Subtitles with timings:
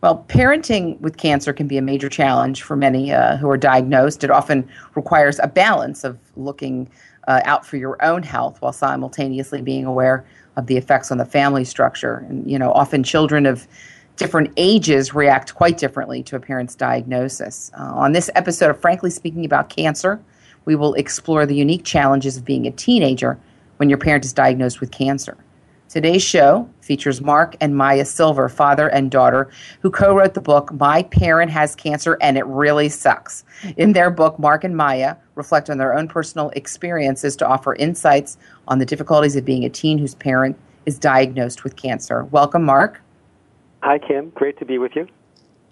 [0.00, 4.24] Well, parenting with cancer can be a major challenge for many uh, who are diagnosed.
[4.24, 6.88] It often requires a balance of looking
[7.26, 10.24] uh, out for your own health while simultaneously being aware
[10.56, 12.24] of the effects on the family structure.
[12.28, 13.66] And, you know, often children of
[14.16, 17.70] different ages react quite differently to a parent's diagnosis.
[17.78, 20.20] Uh, on this episode of Frankly Speaking About Cancer,
[20.64, 23.38] we will explore the unique challenges of being a teenager
[23.76, 25.36] when your parent is diagnosed with cancer.
[25.88, 29.50] Today's show features Mark and Maya Silver, father and daughter,
[29.80, 33.42] who co wrote the book My Parent Has Cancer and It Really Sucks.
[33.78, 38.36] In their book, Mark and Maya reflect on their own personal experiences to offer insights
[38.66, 42.24] on the difficulties of being a teen whose parent is diagnosed with cancer.
[42.24, 43.00] Welcome, Mark.
[43.82, 44.28] Hi, Kim.
[44.30, 45.08] Great to be with you.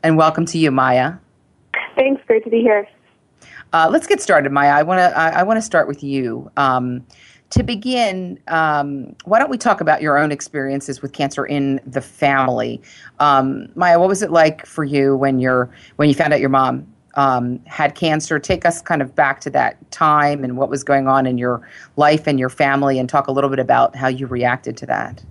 [0.03, 1.15] And welcome to you, Maya.
[1.95, 2.23] Thanks.
[2.27, 2.89] Great to be here.
[3.75, 4.71] Uh, let's get started, Maya.
[4.71, 6.51] I want to I, I want to start with you.
[6.57, 7.05] Um,
[7.51, 12.01] to begin, um, why don't we talk about your own experiences with cancer in the
[12.01, 12.83] family?
[13.21, 16.49] Um, Maya, what was it like for you when you're when you found out your
[16.49, 18.39] mom um, had cancer?
[18.39, 21.67] Take us kind of back to that time and what was going on in your
[21.97, 25.23] life and your family, and talk a little bit about how you reacted to that.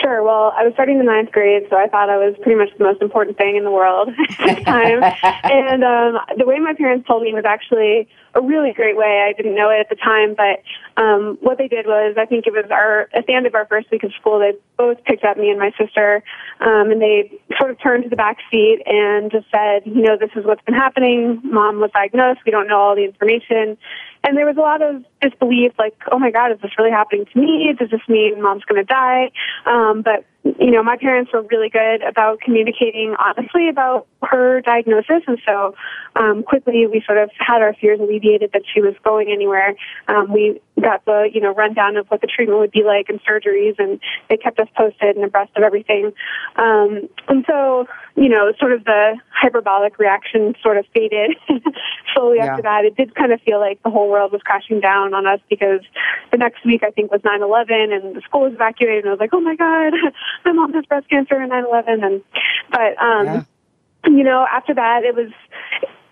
[0.00, 0.22] Sure.
[0.22, 2.84] Well, I was starting the ninth grade, so I thought I was pretty much the
[2.84, 5.02] most important thing in the world at the time.
[5.42, 9.26] and um, the way my parents told me was actually a really great way.
[9.28, 10.62] I didn't know it at the time, but
[11.02, 13.66] um, what they did was, I think it was our at the end of our
[13.66, 16.22] first week of school, they both picked up me and my sister,
[16.60, 20.16] um, and they sort of turned to the back seat and just said, you know,
[20.16, 21.40] this is what's been happening.
[21.42, 22.40] Mom was diagnosed.
[22.46, 23.76] We don't know all the information.
[24.24, 27.26] And there was a lot of disbelief, like, oh my God, is this really happening
[27.32, 27.74] to me?
[27.78, 29.30] Does this mean mom's going to die?
[29.66, 35.22] Um, but you know, my parents were really good about communicating honestly about her diagnosis,
[35.26, 35.74] and so
[36.16, 39.74] um, quickly we sort of had our fears alleviated that she was going anywhere.
[40.06, 43.20] Um, we got the you know rundown of what the treatment would be like and
[43.24, 46.12] surgeries, and they kept us posted and abreast of everything.
[46.56, 47.86] Um, and so
[48.18, 51.36] you know, sort of the hyperbolic reaction sort of faded
[52.18, 52.46] slowly yeah.
[52.46, 52.84] after that.
[52.84, 55.80] It did kind of feel like the whole world was crashing down on us because
[56.32, 59.20] the next week I think was 9/11 and the school was evacuated, and I was
[59.20, 59.92] like, oh my god
[60.44, 62.22] my mom has breast cancer in 9/11, and
[62.70, 63.42] but um, yeah.
[64.06, 65.30] you know, after that, it was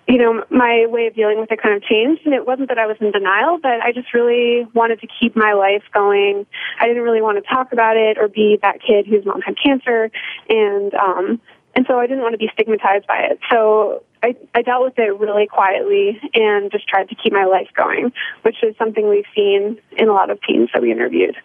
[0.08, 2.22] you know, my way of dealing with it kind of changed.
[2.24, 5.34] And it wasn't that I was in denial, but I just really wanted to keep
[5.34, 6.46] my life going.
[6.78, 9.56] I didn't really want to talk about it or be that kid whose mom had
[9.60, 10.10] cancer.
[10.48, 11.40] And, um,
[11.74, 13.40] and so I didn't want to be stigmatized by it.
[13.50, 17.68] So I, I dealt with it really quietly and just tried to keep my life
[17.76, 21.36] going, which is something we've seen in a lot of teens that we interviewed.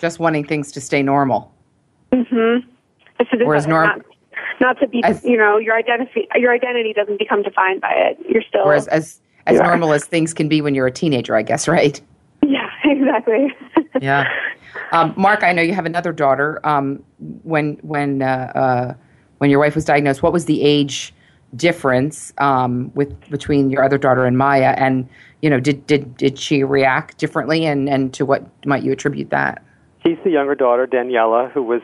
[0.00, 1.50] Just wanting things to stay normal.
[2.12, 2.68] Mm-hmm.
[3.42, 4.00] Whereas norm- not,
[4.60, 8.18] not to be, as, you know, your identity, your identity doesn't become defined by it.
[8.28, 8.66] You're still.
[8.66, 11.98] Whereas as as normal as things can be when you're a teenager, I guess, right?
[12.42, 13.54] Yeah, exactly.
[14.02, 14.24] yeah,
[14.92, 16.60] um, Mark, I know you have another daughter.
[16.64, 17.02] Um,
[17.44, 18.94] when when uh, uh,
[19.38, 21.14] when your wife was diagnosed, what was the age
[21.54, 24.74] difference um, with between your other daughter and Maya?
[24.76, 25.08] And
[25.42, 27.66] you know, did did did she react differently?
[27.66, 29.62] And and to what might you attribute that?
[30.02, 31.82] He's the younger daughter, Daniela, who was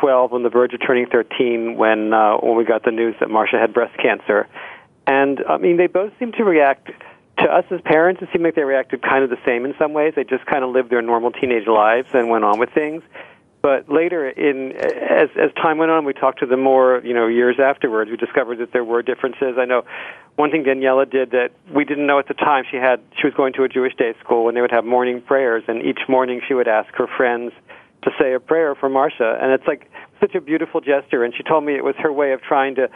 [0.00, 3.30] 12 on the verge of turning 13 when uh, when we got the news that
[3.30, 4.46] Marcia had breast cancer.
[5.06, 6.90] And I mean, they both seemed to react
[7.38, 8.22] to us as parents.
[8.22, 10.14] It seemed like they reacted kind of the same in some ways.
[10.16, 13.02] They just kind of lived their normal teenage lives and went on with things.
[13.64, 17.00] But later, in as as time went on, we talked to them more.
[17.02, 19.56] You know, years afterwards, we discovered that there were differences.
[19.58, 19.84] I know
[20.36, 22.64] one thing Daniela did that we didn't know at the time.
[22.70, 25.22] She had she was going to a Jewish day school, and they would have morning
[25.22, 27.52] prayers, and each morning she would ask her friends
[28.02, 29.90] to say a prayer for Marcia, and it's like
[30.20, 31.24] such a beautiful gesture.
[31.24, 32.90] And she told me it was her way of trying to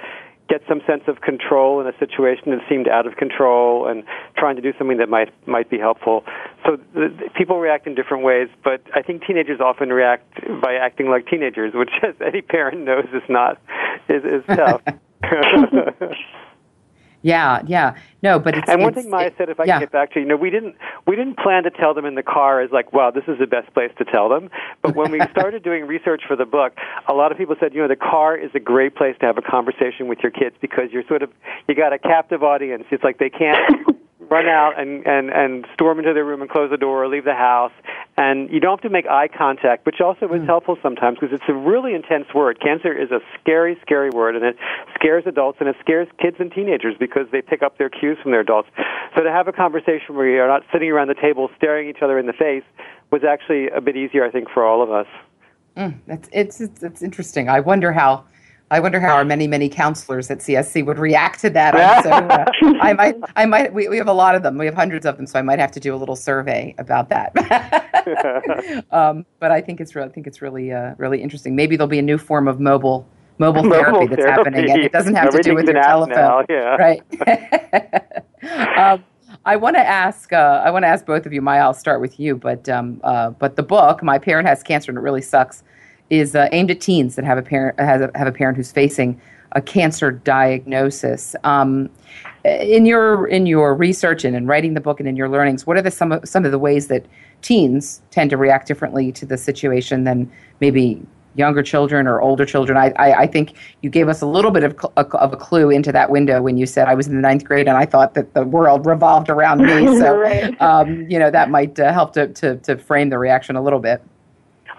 [0.50, 4.03] get some sense of control in a situation that seemed out of control and
[4.37, 6.25] trying to do something that might might be helpful.
[6.69, 10.75] So the, the, people react in different ways, but I think teenagers often react by
[10.75, 13.59] acting like teenagers, which as any parent knows is not
[14.09, 14.82] is, is tough.
[17.23, 17.97] Yeah, yeah.
[18.23, 19.75] No, but it's and one it's, thing Maya it, said, if I yeah.
[19.75, 22.15] can get back to you, know, we didn't we didn't plan to tell them in
[22.15, 24.50] the car as like, wow, this is the best place to tell them.
[24.82, 26.75] But when we started doing research for the book,
[27.09, 29.37] a lot of people said, you know, the car is a great place to have
[29.37, 31.31] a conversation with your kids because you're sort of
[31.67, 32.85] you got a captive audience.
[32.93, 33.98] It's like they can't
[34.31, 37.25] run out and, and, and storm into their room and close the door or leave
[37.25, 37.73] the house.
[38.17, 41.49] And you don't have to make eye contact, which also is helpful sometimes because it's
[41.49, 42.61] a really intense word.
[42.61, 44.57] Cancer is a scary, scary word, and it
[44.95, 48.33] scares adults and it scares kids and teenagers because they pick up their cues from
[48.33, 48.69] their adults.
[49.17, 52.19] So to have a conversation where you're not sitting around the table staring each other
[52.19, 52.65] in the face
[53.11, 55.07] was actually a bit easier, I think, for all of us.
[55.77, 57.49] Mm, that's it's, it's it's interesting.
[57.49, 58.25] I wonder how
[58.70, 62.03] I wonder how our many, many counselors at CSC would react to that.
[62.05, 62.44] So, uh,
[62.82, 63.73] I might, I might.
[63.73, 64.59] We, we have a lot of them.
[64.59, 67.09] We have hundreds of them, so I might have to do a little survey about
[67.09, 67.32] that.
[68.93, 71.56] um, but I think it's really, I think it's really, uh, really interesting.
[71.56, 74.50] Maybe there'll be a new form of mobile mobile, Mobile therapy that's therapy.
[74.50, 76.76] happening, and it doesn't have to do with your telephone, now, yeah.
[76.76, 77.03] right?
[78.79, 79.05] um,
[79.44, 80.32] I want to ask.
[80.32, 81.41] Uh, I want to ask both of you.
[81.41, 82.37] Maya, I'll start with you.
[82.37, 85.62] But um, uh, but the book, "My Parent Has Cancer and It Really Sucks,"
[86.10, 88.72] is uh, aimed at teens that have a parent has a, have a parent who's
[88.72, 89.20] facing
[89.52, 91.34] a cancer diagnosis.
[91.44, 91.88] Um,
[92.44, 95.76] in your in your research and in writing the book and in your learnings, what
[95.76, 97.05] are the some of, some of the ways that
[97.43, 101.00] teens tend to react differently to the situation than maybe
[101.34, 102.78] younger children or older children?
[102.78, 105.69] I I, I think you gave us a little bit of cl- of a clue
[105.70, 108.14] into that window when you said I was in the ninth grade and I thought
[108.14, 109.87] that the world revolved around me.
[109.99, 110.58] So Right.
[110.62, 113.81] um, you know that might uh, help to, to to frame the reaction a little
[113.81, 114.02] bit.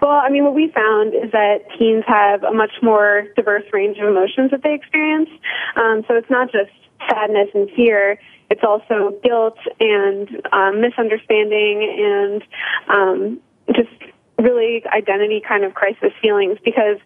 [0.00, 3.98] Well, I mean, what we found is that teens have a much more diverse range
[3.98, 5.28] of emotions that they experience.
[5.76, 6.70] Um, so it's not just
[7.08, 8.18] sadness and fear.
[8.50, 12.42] It's also guilt and um, misunderstanding and
[12.88, 13.40] um,
[13.74, 13.90] just
[14.38, 16.96] really identity kind of crisis feelings because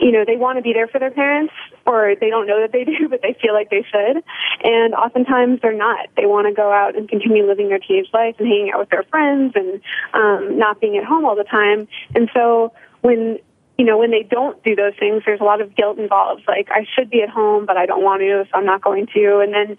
[0.00, 1.52] you know they want to be there for their parents
[1.86, 4.22] or they don't know that they do but they feel like they should.
[4.64, 6.08] And oftentimes they're not.
[6.16, 8.90] They want to go out and continue living their teenage life and hanging out with
[8.90, 9.80] their friends and
[10.14, 11.88] um not being at home all the time.
[12.14, 13.38] And so when
[13.76, 16.42] you know when they don't do those things there's a lot of guilt involved.
[16.46, 19.06] Like i should be at home but i don't want to so i'm not going
[19.14, 19.40] to.
[19.40, 19.78] And then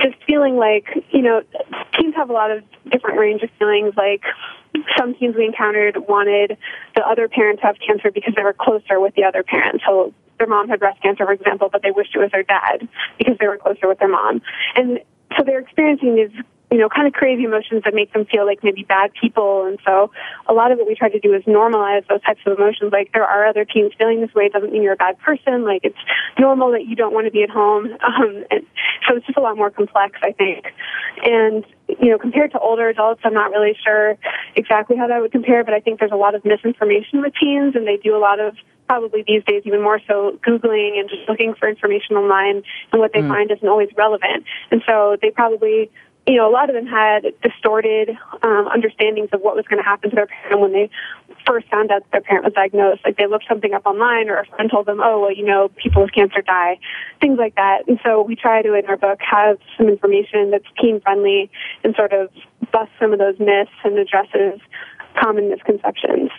[0.00, 1.42] just feeling like you know
[1.98, 3.94] teens have a lot of different range of feelings.
[3.96, 4.22] Like
[4.98, 6.56] some teens we encountered wanted
[6.94, 10.12] the other parent to have cancer because they were closer with the other parent so
[10.38, 12.86] their mom had breast cancer for example but they wished it was their dad
[13.18, 14.42] because they were closer with their mom.
[14.74, 15.00] And
[15.36, 18.64] so they're experiencing these you know, kind of crazy emotions that make them feel like
[18.64, 19.66] maybe bad people.
[19.66, 20.10] And so
[20.48, 22.92] a lot of what we try to do is normalize those types of emotions.
[22.92, 24.46] Like there are other teens feeling this way.
[24.46, 25.64] It doesn't mean you're a bad person.
[25.64, 25.98] Like it's
[26.38, 27.88] normal that you don't want to be at home.
[28.16, 28.64] Um, and
[29.06, 30.64] so it's just a lot more complex, I think.
[31.22, 31.66] And,
[32.00, 34.16] you know, compared to older adults, I'm not really sure
[34.54, 37.74] exactly how that would compare, but I think there's a lot of misinformation with teens
[37.76, 38.56] and they do a lot of
[38.88, 43.12] probably these days even more so googling and just looking for information online and what
[43.12, 43.28] they Mm.
[43.28, 45.90] find isn't always relevant and so they probably
[46.26, 48.10] you know a lot of them had distorted
[48.42, 50.60] um, understandings of what was going to happen to their parent.
[50.60, 50.90] When they
[51.46, 54.38] first found out that their parent was diagnosed like they looked something up online or
[54.38, 56.78] a friend told them oh well you know people with cancer die
[57.20, 57.86] things like that.
[57.86, 61.50] And so we try to in our book have some information that's teen friendly
[61.84, 62.30] and sort of
[62.72, 64.60] bust some of those myths and addresses
[65.14, 66.30] common misconceptions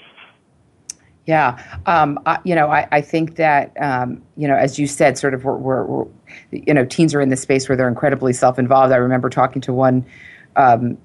[1.28, 5.18] Yeah, um, I, you know, I, I think that um, you know, as you said,
[5.18, 6.06] sort of, we're, we're, we're,
[6.52, 8.94] you know, teens are in this space where they're incredibly self-involved.
[8.94, 10.06] I remember talking to one
[10.56, 10.98] um,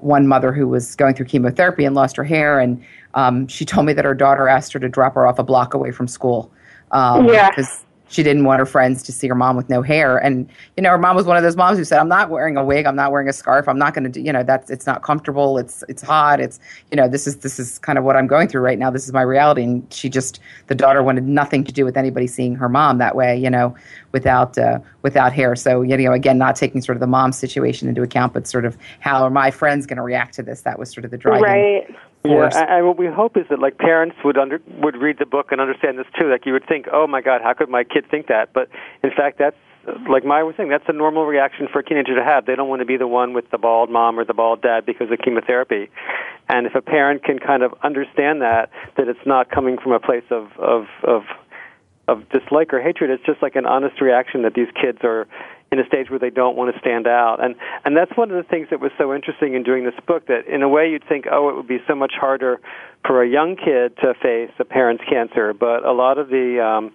[0.00, 2.84] one mother who was going through chemotherapy and lost her hair, and
[3.14, 5.72] um, she told me that her daughter asked her to drop her off a block
[5.72, 6.52] away from school
[6.90, 7.48] um, Yeah.
[7.48, 10.16] because she didn't want her friends to see her mom with no hair.
[10.18, 12.56] And you know, her mom was one of those moms who said, "I'm not wearing
[12.56, 12.86] a wig.
[12.86, 13.68] I'm not wearing a scarf.
[13.68, 14.20] I'm not going to do.
[14.20, 15.58] You know, that's it's not comfortable.
[15.58, 16.40] It's it's hot.
[16.40, 16.60] It's
[16.90, 18.90] you know, this is this is kind of what I'm going through right now.
[18.90, 22.26] This is my reality." And she just the daughter wanted nothing to do with anybody
[22.26, 23.36] seeing her mom that way.
[23.36, 23.74] You know,
[24.12, 25.56] without uh, without hair.
[25.56, 28.64] So you know, again, not taking sort of the mom situation into account, but sort
[28.64, 30.62] of how are my friends going to react to this?
[30.62, 31.96] That was sort of the driving right
[32.30, 35.52] Yeah, and what we hope is that like parents would under would read the book
[35.52, 36.30] and understand this too.
[36.30, 38.52] Like you would think, oh my God, how could my kid think that?
[38.52, 38.68] But
[39.02, 39.56] in fact, that's
[40.08, 42.46] like Maya was saying, that's a normal reaction for a teenager to have.
[42.46, 44.84] They don't want to be the one with the bald mom or the bald dad
[44.84, 45.90] because of chemotherapy.
[46.48, 50.00] And if a parent can kind of understand that, that it's not coming from a
[50.00, 51.22] place of of of
[52.08, 55.26] of dislike or hatred, it's just like an honest reaction that these kids are
[55.72, 57.42] in a stage where they don't want to stand out.
[57.42, 60.26] And and that's one of the things that was so interesting in doing this book
[60.26, 62.60] that in a way you'd think, oh, it would be so much harder
[63.04, 66.92] for a young kid to face a parent's cancer, but a lot of the um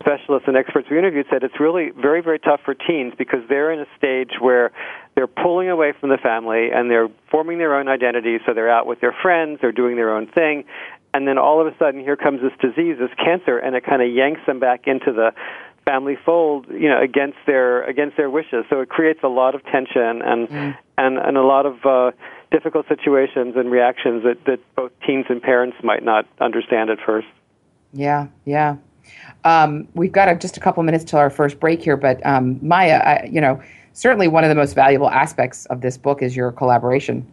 [0.00, 3.72] specialists and experts we interviewed said it's really very, very tough for teens because they're
[3.72, 4.70] in a stage where
[5.14, 8.38] they're pulling away from the family and they're forming their own identity.
[8.44, 10.64] So they're out with their friends, they're doing their own thing,
[11.14, 14.02] and then all of a sudden here comes this disease, this cancer, and it kind
[14.02, 15.32] of yanks them back into the
[15.86, 18.64] family fold, you know, against their against their wishes.
[18.68, 20.76] So it creates a lot of tension and mm.
[20.98, 22.10] and and a lot of uh,
[22.50, 27.28] difficult situations and reactions that that both teens and parents might not understand at first.
[27.92, 28.76] Yeah, yeah.
[29.44, 32.58] Um, we've got a, just a couple minutes till our first break here, but um,
[32.60, 33.62] Maya, I, you know,
[33.92, 37.24] certainly one of the most valuable aspects of this book is your collaboration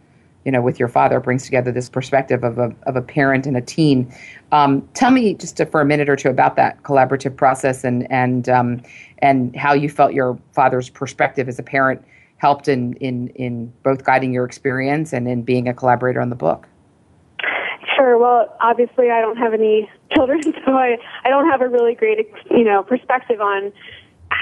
[0.46, 3.56] you know, with your father brings together this perspective of a, of a parent and
[3.56, 4.14] a teen.
[4.52, 8.12] Um, tell me just to, for a minute or two about that collaborative process and
[8.12, 8.82] and um,
[9.20, 12.04] and how you felt your father's perspective as a parent
[12.38, 16.36] helped in, in in both guiding your experience and in being a collaborator on the
[16.36, 16.68] book.
[17.96, 18.18] Sure.
[18.18, 22.30] Well, obviously, I don't have any children, so I I don't have a really great
[22.52, 23.72] you know perspective on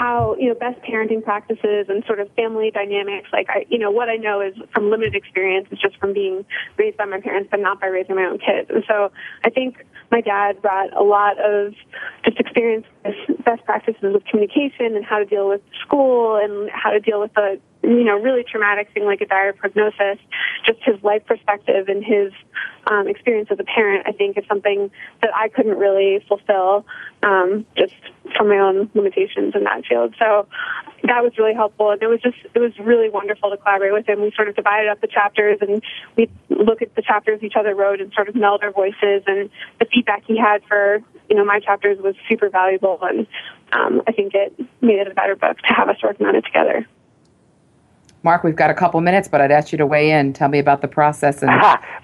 [0.01, 3.29] how you know best parenting practices and sort of family dynamics.
[3.31, 6.43] Like i you know what i know is from limited experience is just from being
[6.77, 8.69] raised by my parents but not by raising my own kids.
[8.69, 9.11] And so
[9.45, 11.73] i think my dad brought a lot of
[12.25, 16.91] just experience with best practices with communication and how to deal with school and how
[16.91, 20.19] to deal with a you know really traumatic thing like a dire prognosis
[20.65, 22.31] just his life perspective and his
[22.89, 24.91] um, experience as a parent, I think, is something
[25.21, 26.85] that I couldn't really fulfill
[27.23, 27.93] um, just
[28.35, 30.15] from my own limitations in that field.
[30.19, 30.47] So
[31.03, 34.07] that was really helpful, and it was just it was really wonderful to collaborate with
[34.07, 34.21] him.
[34.21, 35.81] We sort of divided up the chapters, and
[36.15, 39.23] we look at the chapters each other wrote and sort of meld our voices.
[39.27, 43.27] And the feedback he had for you know my chapters was super valuable, and
[43.71, 46.45] um, I think it made it a better book to have us working on it
[46.45, 46.85] together.
[48.23, 50.33] Mark, we've got a couple minutes, but I'd ask you to weigh in.
[50.33, 51.51] Tell me about the process and,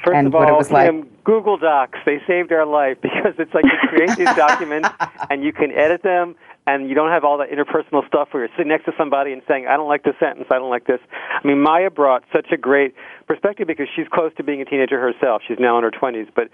[0.04, 0.90] First and of all, what it was like.
[0.90, 4.90] Um, Google Docs, they saved our life because it's like you create these documents
[5.30, 6.36] and you can edit them
[6.68, 9.42] and you don't have all that interpersonal stuff where you're sitting next to somebody and
[9.48, 11.00] saying, I don't like this sentence, I don't like this.
[11.10, 12.94] I mean, Maya brought such a great
[13.26, 15.42] perspective because she's close to being a teenager herself.
[15.48, 16.50] She's now in her 20s, but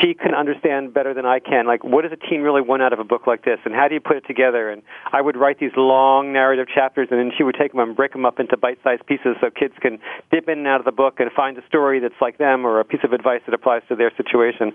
[0.00, 2.92] she can understand better than I can, like, what does a teen really want out
[2.92, 4.68] of a book like this, and how do you put it together?
[4.68, 7.94] And I would write these long narrative chapters, and then she would take them and
[7.94, 10.00] break them up into bite-sized pieces so kids can
[10.32, 12.80] dip in and out of the book and find a story that's like them or
[12.80, 14.72] a piece of advice that applies to their situation.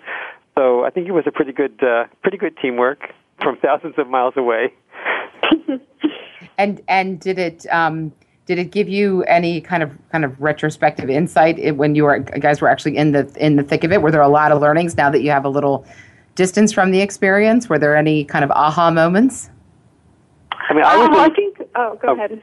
[0.57, 4.07] So I think it was a pretty good, uh, pretty good teamwork from thousands of
[4.09, 4.73] miles away.
[6.57, 8.11] and and did it um,
[8.45, 12.61] did it give you any kind of kind of retrospective insight when you were guys
[12.61, 14.01] were actually in the in the thick of it?
[14.01, 15.85] Were there a lot of learnings now that you have a little
[16.35, 17.69] distance from the experience?
[17.69, 19.49] Were there any kind of aha moments?
[20.51, 21.57] I mean, I, was, um, I think.
[21.75, 22.41] Oh, go oh, ahead.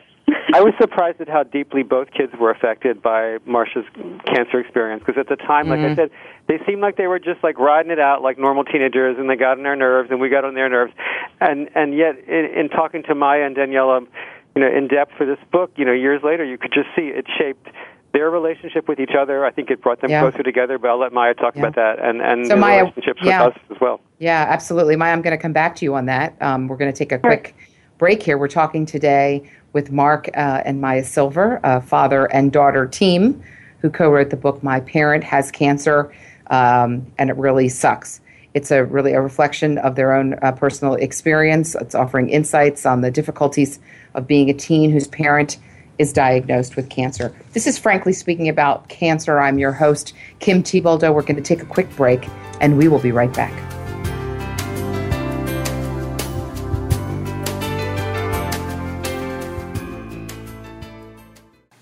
[0.55, 3.85] I was surprised at how deeply both kids were affected by Marcia's
[4.25, 5.93] cancer experience because at the time, like mm-hmm.
[5.93, 6.11] I said,
[6.47, 9.37] they seemed like they were just like riding it out like normal teenagers, and they
[9.37, 10.93] got on our nerves, and we got on their nerves,
[11.41, 14.07] and and yet in, in talking to Maya and Daniela,
[14.55, 17.09] you know, in depth for this book, you know, years later, you could just see
[17.09, 17.69] it shaped
[18.13, 19.45] their relationship with each other.
[19.45, 20.21] I think it brought them yeah.
[20.21, 20.79] closer together.
[20.79, 21.63] But I'll let Maya talk yeah.
[21.63, 23.47] about that and and so their Maya, relationships yeah.
[23.47, 24.01] with us as well.
[24.19, 25.13] Yeah, absolutely, Maya.
[25.13, 26.41] I'm going to come back to you on that.
[26.41, 27.55] Um, we're going to take a quick
[27.99, 28.39] break here.
[28.39, 33.43] We're talking today with Mark uh, and Maya Silver, a father and daughter team
[33.81, 36.13] who co wrote the book My Parent Has Cancer,
[36.49, 38.21] um, and it really sucks.
[38.55, 41.75] It's a really a reflection of their own uh, personal experience.
[41.75, 43.81] It's offering insights on the difficulties
[44.15, 45.59] of being a teen whose parent
[45.99, 47.35] is diagnosed with cancer.
[47.53, 49.39] This is frankly speaking about cancer.
[49.39, 51.15] I'm your host, Kim Thiboldeaux.
[51.15, 52.29] We're going to take a quick break,
[52.61, 53.84] and we will be right back.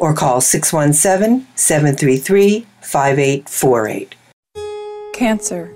[0.00, 4.14] or call 617 733 5848.
[5.12, 5.72] Cancer.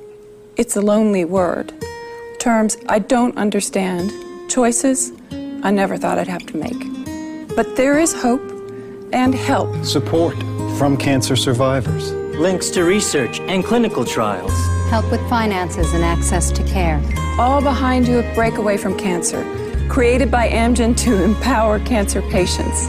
[0.56, 1.72] It's a lonely word.
[2.38, 4.10] Terms I don't understand.
[4.48, 5.12] Choices
[5.62, 7.54] I never thought I'd have to make.
[7.54, 8.42] But there is hope
[9.12, 9.84] and help.
[9.84, 10.36] Support
[10.78, 12.12] from cancer survivors.
[12.38, 14.52] Links to research and clinical trials.
[14.90, 17.00] Help with finances and access to care.
[17.38, 19.42] All behind you at Breakaway from Cancer,
[19.88, 22.88] created by Amgen to empower cancer patients.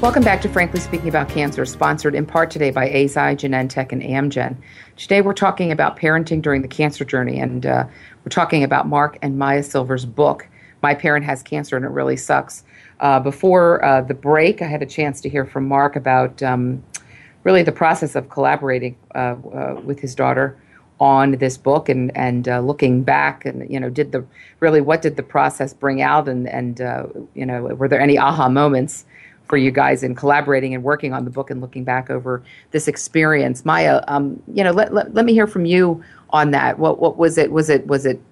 [0.00, 4.00] Welcome back to Frankly Speaking About Cancer, sponsored in part today by Eisai, Genentech, and
[4.00, 4.56] Amgen.
[4.96, 7.84] Today we're talking about parenting during the cancer journey, and uh,
[8.24, 10.48] we're talking about Mark and Maya Silver's book,
[10.82, 12.64] My Parent Has Cancer and It Really Sucks.
[13.00, 16.82] Uh, before uh, the break, I had a chance to hear from Mark about um,
[17.44, 20.58] really the process of collaborating uh, uh, with his daughter
[20.98, 24.22] on this book and and uh, looking back and you know did the
[24.60, 28.18] really what did the process bring out and and uh, you know were there any
[28.18, 29.06] aha moments
[29.50, 32.86] for you guys in collaborating and working on the book and looking back over this
[32.86, 33.64] experience.
[33.64, 36.78] Maya um, you know let, let, let me hear from you on that.
[36.78, 37.50] What what was it?
[37.50, 38.22] Was it was it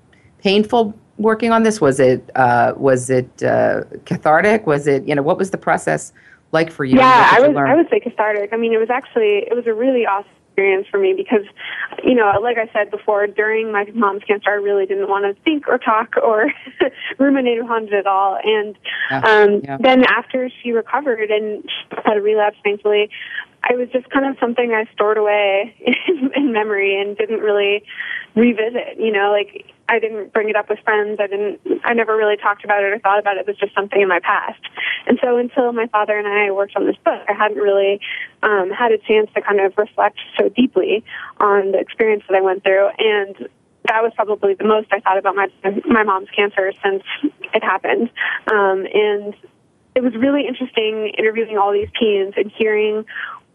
[0.41, 1.81] painful working on this?
[1.81, 4.67] Was it uh, was it uh, cathartic?
[4.67, 6.13] Was it you know what was the process
[6.53, 6.97] like for you?
[6.97, 8.53] Yeah I was I would say cathartic.
[8.53, 11.47] I mean it was actually it was a really awesome experience for me because,
[12.03, 15.41] you know, like I said before, during my mom's cancer, I really didn't want to
[15.43, 16.53] think or talk or
[17.19, 18.39] ruminate upon it at all.
[18.43, 18.77] And
[19.11, 19.21] yeah.
[19.21, 19.77] Um, yeah.
[19.81, 23.09] then after she recovered and she had a relapse, thankfully,
[23.63, 27.85] I was just kind of something I stored away in, in memory and didn't really
[28.35, 28.99] revisit.
[28.99, 31.19] You know, like I didn't bring it up with friends.
[31.19, 31.61] I didn't.
[31.85, 33.41] I never really talked about it or thought about it.
[33.41, 34.61] It was just something in my past.
[35.07, 38.01] And so until my father and I worked on this book, I hadn't really
[38.43, 41.05] um, had a chance to kind of reflect so deeply
[41.41, 42.89] on the experience that I went through.
[42.99, 43.49] And
[43.89, 45.49] that was probably the most I thought about my
[45.87, 47.03] my mom's cancer since
[47.55, 48.11] it happened.
[48.53, 49.35] Um, and
[49.95, 53.05] it was really interesting interviewing all these teens and hearing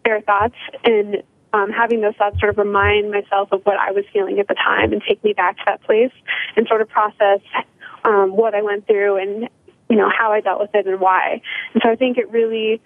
[0.03, 4.03] their thoughts and um, having those thoughts sort of remind myself of what I was
[4.11, 6.11] feeling at the time and take me back to that place
[6.55, 7.39] and sort of process
[8.03, 9.49] um, what I went through and
[9.89, 11.41] you know how I dealt with it and why.
[11.73, 12.81] And so I think it really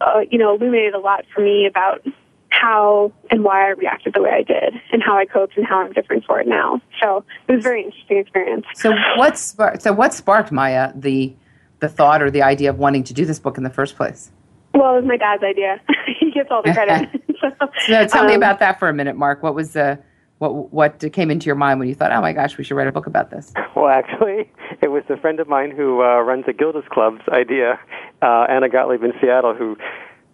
[0.00, 2.04] uh, you know illuminated a lot for me about
[2.50, 5.80] how and why I reacted the way I did and how I coped and how
[5.80, 6.80] I'm different for it now.
[7.00, 8.66] So it was a very interesting experience.
[8.74, 11.34] So what sparked, so what sparked Maya the
[11.78, 14.30] the thought or the idea of wanting to do this book in the first place?
[14.74, 15.80] Well, it was my dad's idea.
[16.20, 17.08] he gets all the credit.
[17.40, 17.50] so,
[17.86, 19.42] so, tell um, me about that for a minute, Mark.
[19.42, 19.98] What was the
[20.38, 22.88] what what came into your mind when you thought, "Oh my gosh, we should write
[22.88, 23.52] a book about this"?
[23.76, 24.50] Well, actually,
[24.82, 27.78] it was a friend of mine who uh, runs a Gilda's Club's idea,
[28.22, 29.76] uh, Anna Gottlieb in Seattle, who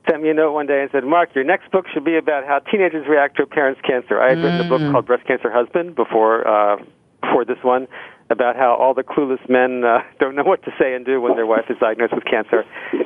[0.08, 2.46] sent me a note one day and said, "Mark, your next book should be about
[2.46, 4.44] how teenagers react to a parent's cancer." I had mm.
[4.44, 4.92] written a book mm.
[4.92, 6.76] called Breast Cancer Husband before uh,
[7.20, 7.88] before this one,
[8.30, 11.34] about how all the clueless men uh, don't know what to say and do when
[11.34, 12.64] their wife is diagnosed with cancer.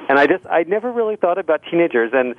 [0.09, 2.35] And I just I never really thought about teenagers and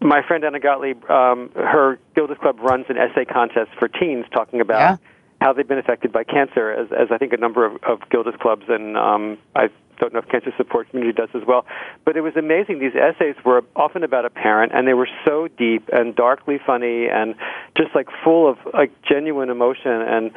[0.00, 4.60] my friend Anna Gottlieb, um, her Gilda's Club runs an essay contest for teens talking
[4.60, 4.96] about Yeah.
[5.40, 8.34] how they've been affected by cancer, as, as I think a number of, of Gilda's
[8.40, 11.66] clubs and um, I don't know if Cancer Support Community does as well.
[12.04, 12.78] But it was amazing.
[12.78, 17.08] These essays were often about a parent, and they were so deep and darkly funny,
[17.08, 17.34] and
[17.76, 20.30] just like full of like genuine emotion and.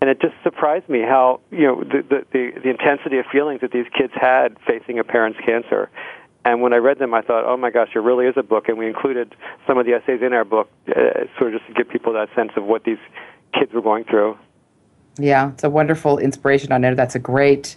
[0.00, 3.62] And it just surprised me how you know the, the the the intensity of feelings
[3.62, 5.90] that these kids had facing a parent's cancer.
[6.48, 8.68] And when I read them, I thought, oh my gosh, there really is a book.
[8.68, 9.34] And we included
[9.66, 10.94] some of the essays in our book, uh,
[11.38, 12.96] sort of just to give people that sense of what these
[13.52, 14.38] kids were going through.
[15.18, 16.72] Yeah, it's a wonderful inspiration.
[16.72, 17.76] I know that's a great,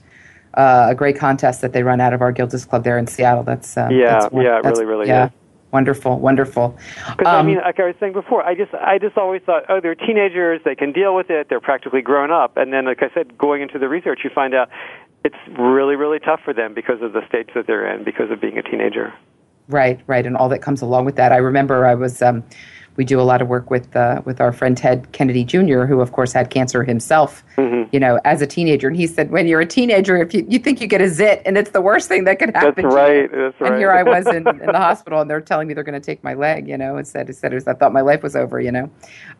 [0.53, 3.43] uh, a great contest that they run out of our Gilda's Club there in Seattle.
[3.43, 5.31] That's uh, Yeah, that's yeah, that's- really, really yeah, is.
[5.73, 6.77] wonderful, wonderful.
[7.17, 9.63] Because I Um, mean, like I was saying before, I just I just always thought,
[9.67, 12.55] oh, they're teenagers, they can deal with it, they're practically grown up.
[12.55, 14.69] And then, like I said, going into the research, you find out
[15.23, 18.41] it's really, really tough for them because of the stage that they're in, because of
[18.41, 19.13] being a teenager.
[19.67, 21.31] Right, right, and all that comes along with that.
[21.31, 22.21] I remember I was.
[22.21, 22.43] Um,
[22.97, 26.01] we do a lot of work with uh, with our friend Ted Kennedy Jr., who
[26.01, 27.43] of course had cancer himself.
[27.55, 27.89] Mm-hmm.
[27.93, 30.60] You know, as a teenager, and he said, when you're a teenager, if you, you
[30.60, 32.84] think you get a zit, and it's the worst thing that could happen.
[32.84, 33.21] That's to you.
[33.21, 33.31] right.
[33.31, 33.71] That's right.
[33.71, 36.05] And here I was in, in the hospital, and they're telling me they're going to
[36.05, 36.67] take my leg.
[36.67, 38.60] You know, instead, instead I thought my life was over.
[38.60, 38.91] You know,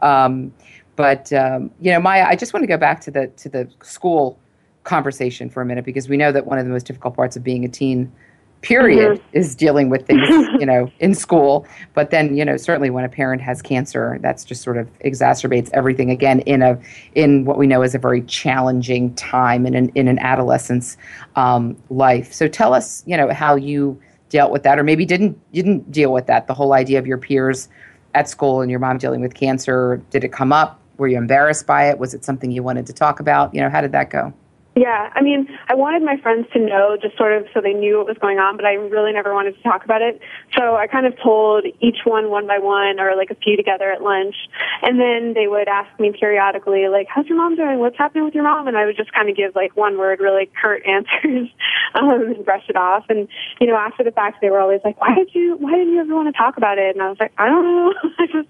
[0.02, 0.54] um,
[0.96, 3.70] but um, you know, Maya, I just want to go back to the to the
[3.84, 4.40] school
[4.84, 7.44] conversation for a minute because we know that one of the most difficult parts of
[7.44, 8.12] being a teen
[8.62, 10.28] period is dealing with things
[10.60, 11.66] you know in school.
[11.94, 15.70] But then you know certainly when a parent has cancer that's just sort of exacerbates
[15.74, 16.80] everything again in a
[17.16, 20.98] in what we know is a very challenging time in an in an adolescent's
[21.36, 22.34] um, life.
[22.34, 26.14] So tell us you know how you dealt with that or maybe didn't didn't deal
[26.14, 26.48] with that.
[26.48, 27.68] The whole idea of your peers
[28.14, 30.80] at school and your mom dealing with cancer did it come up?
[30.98, 31.98] Were you embarrassed by it?
[31.98, 33.56] Was it something you wanted to talk about?
[33.56, 34.34] You know how did that go
[34.74, 37.98] Yeah, I mean, I wanted my friends to know just sort of so they knew
[37.98, 40.22] what was going on, but I really never wanted to talk about it.
[40.56, 43.92] So I kind of told each one one by one or like a few together
[43.92, 44.36] at lunch.
[44.82, 47.80] And then they would ask me periodically, like, how's your mom doing?
[47.80, 48.70] What's happening with your mom?
[48.70, 51.50] And I would just kind of give like one word, really curt answers
[51.94, 53.04] um, and brush it off.
[53.10, 53.28] And,
[53.60, 56.00] you know, after the fact, they were always like, why did you, why didn't you
[56.00, 56.96] ever want to talk about it?
[56.96, 57.94] And I was like, I don't know.
[58.20, 58.48] I just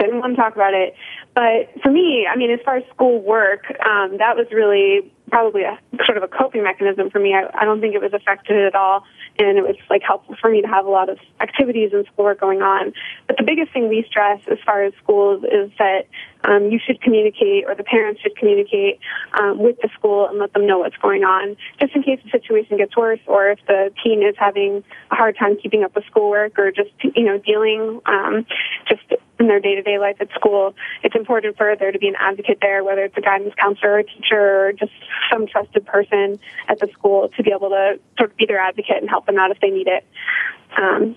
[0.00, 0.94] didn't want to talk about it.
[1.34, 5.62] But for me, I mean, as far as school work, um, that was really probably
[5.62, 7.34] a sort of a coping mechanism for me.
[7.34, 9.04] I, I don't think it was affected at all,
[9.38, 12.40] and it was like helpful for me to have a lot of activities and schoolwork
[12.40, 12.92] going on.
[13.26, 16.06] But the biggest thing we stress as far as schools is that
[16.44, 19.00] um, you should communicate, or the parents should communicate
[19.40, 22.30] um, with the school and let them know what's going on, just in case the
[22.30, 26.04] situation gets worse, or if the teen is having a hard time keeping up with
[26.06, 28.46] schoolwork, or just you know dealing um,
[28.88, 29.02] just
[29.38, 30.74] in their day-to-day life at school.
[31.02, 33.98] It's important for there to be an advocate there, whether it's a guidance counselor, or
[33.98, 34.92] a teacher, or just
[35.30, 38.98] some trusted person at the school to be able to sort of be their advocate
[39.00, 40.04] and help them out if they need it.
[40.76, 41.16] Um,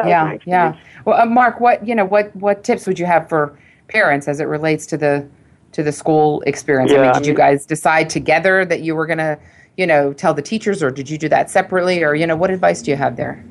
[0.00, 0.76] so yeah, yeah.
[1.04, 4.40] Well, uh, Mark, what you know, what what tips would you have for parents as
[4.40, 5.28] it relates to the
[5.72, 6.90] to the school experience?
[6.92, 9.38] I Yeah, mean, I did you guys decide together that you were going to,
[9.76, 12.50] you know, tell the teachers, or did you do that separately, or you know, what
[12.50, 13.44] advice do you have there?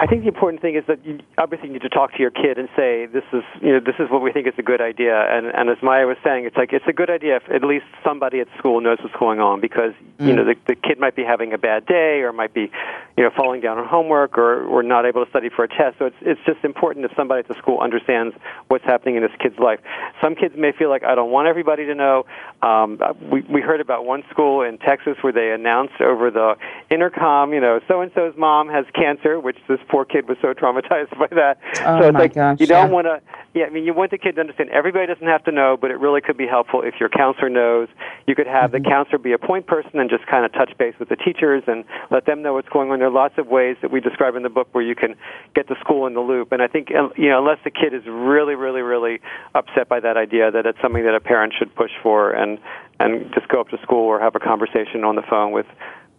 [0.00, 2.56] I think the important thing is that you obviously need to talk to your kid
[2.56, 5.14] and say this is you know this is what we think is a good idea.
[5.14, 7.84] And and as Maya was saying, it's like it's a good idea if at least
[8.02, 11.22] somebody at school knows what's going on because you know the the kid might be
[11.22, 12.72] having a bad day or might be
[13.18, 15.98] you know falling down on homework or or not able to study for a test.
[15.98, 18.34] So it's it's just important if somebody at the school understands
[18.68, 19.80] what's happening in this kid's life.
[20.22, 22.24] Some kids may feel like I don't want everybody to know.
[22.62, 22.98] Um,
[23.30, 26.56] we we heard about one school in Texas where they announced over the
[26.88, 30.54] intercom, you know, so and so's mom has cancer, which this poor kid was so
[30.54, 31.58] traumatized by that.
[31.80, 32.92] Oh, so it's my like gosh, you don't yeah.
[32.94, 33.20] want to.
[33.52, 34.70] Yeah, I mean, you want the kid to understand.
[34.70, 37.88] Everybody doesn't have to know, but it really could be helpful if your counselor knows.
[38.26, 38.84] You could have Mm-hmm.
[38.84, 41.64] the counselor be a point person and just kind of touch base with the teachers
[41.66, 42.98] and let them know what's going on.
[43.00, 45.16] There are lots of ways that we describe in the book where you can
[45.54, 46.52] get the school in the loop.
[46.52, 49.20] And I think uh, you know, unless the kid is really, really, really
[49.54, 52.58] upset by that idea, that it's something that a parent should push for and
[53.00, 55.66] and just go up to school or have a conversation on the phone with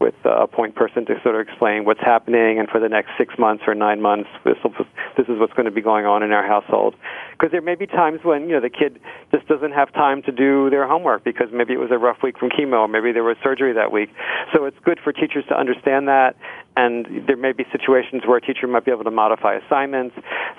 [0.02, 3.12] with uh, a point person to sort of explain what's happening and for the next
[3.18, 4.58] six months or nine months this
[5.16, 6.96] this is what's going to be going on in our household.
[7.32, 9.00] Because there may be times when you know the kid
[9.32, 12.38] just doesn't have time to do their homework because maybe it was a rough week
[12.38, 14.10] from chemo or maybe there was surgery that week.
[14.54, 16.36] So it's good for teachers to understand that
[16.78, 20.16] and there may be situations where a teacher might be able to modify assignments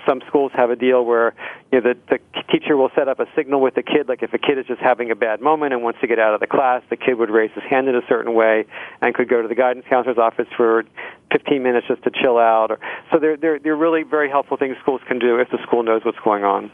[0.07, 1.35] some schools have a deal where
[1.71, 4.33] you know the, the teacher will set up a signal with the kid like if
[4.35, 6.47] a kid is just having a bad moment and wants to get out of the
[6.47, 8.65] class the kid would raise his hand in a certain way
[9.01, 10.85] and could go to the guidance counselor's office for
[11.33, 12.79] 15 minutes just to chill out or
[13.11, 16.03] so they're they're they're really very helpful things schools can do if the school knows
[16.05, 16.71] what's going on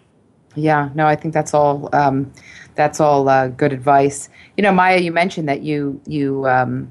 [0.54, 1.88] Yeah, no, I think that's all.
[1.92, 2.32] Um,
[2.74, 4.28] that's all uh, good advice.
[4.56, 6.90] You know, Maya, you mentioned that you you um,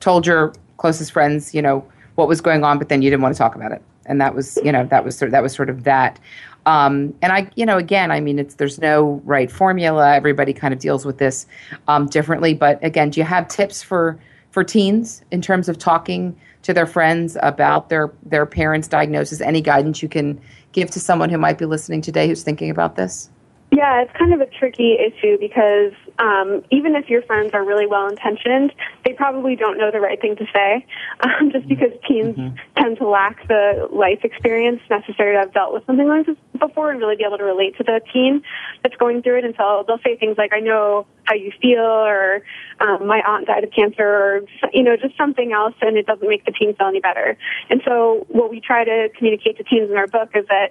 [0.00, 0.52] told your
[0.82, 3.54] closest friends, you know, what was going on, but then you didn't want to talk
[3.54, 3.82] about it.
[4.06, 6.18] and that was you know that was sort of, that was sort of that.
[6.66, 10.14] Um, and I, you know, again, I mean, it's there's no right formula.
[10.14, 11.46] Everybody kind of deals with this
[11.88, 12.54] um, differently.
[12.54, 14.18] But again, do you have tips for
[14.50, 19.40] for teens in terms of talking to their friends about their their parents' diagnosis?
[19.40, 20.40] Any guidance you can
[20.72, 23.30] give to someone who might be listening today who's thinking about this?
[23.70, 27.86] Yeah, it's kind of a tricky issue because um, even if your friends are really
[27.86, 28.72] well intentioned,
[29.04, 30.86] they probably don't know the right thing to say,
[31.20, 32.56] um, just because teens mm-hmm.
[32.76, 36.90] tend to lack the life experience necessary to have dealt with something like this before
[36.90, 38.42] and really be able to relate to the teen
[38.82, 39.44] that's going through it.
[39.44, 42.42] And so they'll say things like, "I know how you feel," or
[42.80, 44.40] um, "My aunt died of cancer," or
[44.72, 47.36] you know, just something else, and it doesn't make the teen feel any better.
[47.70, 50.70] And so what we try to communicate to teens in our book is that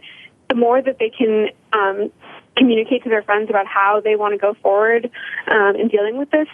[0.50, 2.12] the more that they can um,
[2.58, 5.10] communicate to their friends about how they want to go forward
[5.48, 6.48] um, in dealing with this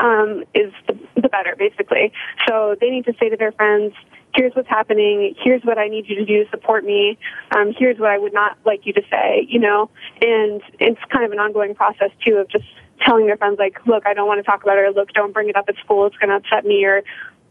[0.00, 2.12] um, is the, the better, basically.
[2.46, 3.94] So they need to say to their friends,
[4.34, 7.18] here's what's happening, here's what I need you to do to support me,
[7.56, 11.24] um, here's what I would not like you to say, you know, and it's kind
[11.24, 12.64] of an ongoing process too of just
[13.00, 15.32] telling their friends like, look, I don't want to talk about it, or look, don't
[15.32, 17.02] bring it up at school, it's going to upset me, or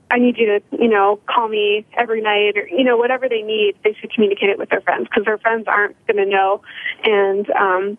[0.10, 3.42] I need you to, you know, call me every night or, you know, whatever they
[3.42, 6.62] need, they should communicate it with their friends because their friends aren't going to know.
[7.04, 7.98] And, um,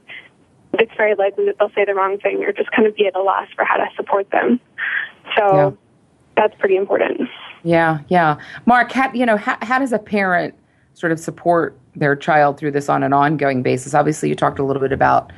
[0.75, 3.16] it's very likely that they'll say the wrong thing or just kind of be at
[3.16, 4.61] a loss for how to support them.
[5.37, 5.71] So yeah.
[6.37, 7.29] that's pretty important.
[7.64, 8.38] Yeah, yeah.
[8.66, 10.55] Mark, how, you know, how, how does a parent
[10.94, 13.94] sort of support their child through this on an ongoing basis?
[13.94, 15.33] Obviously, you talked a little bit about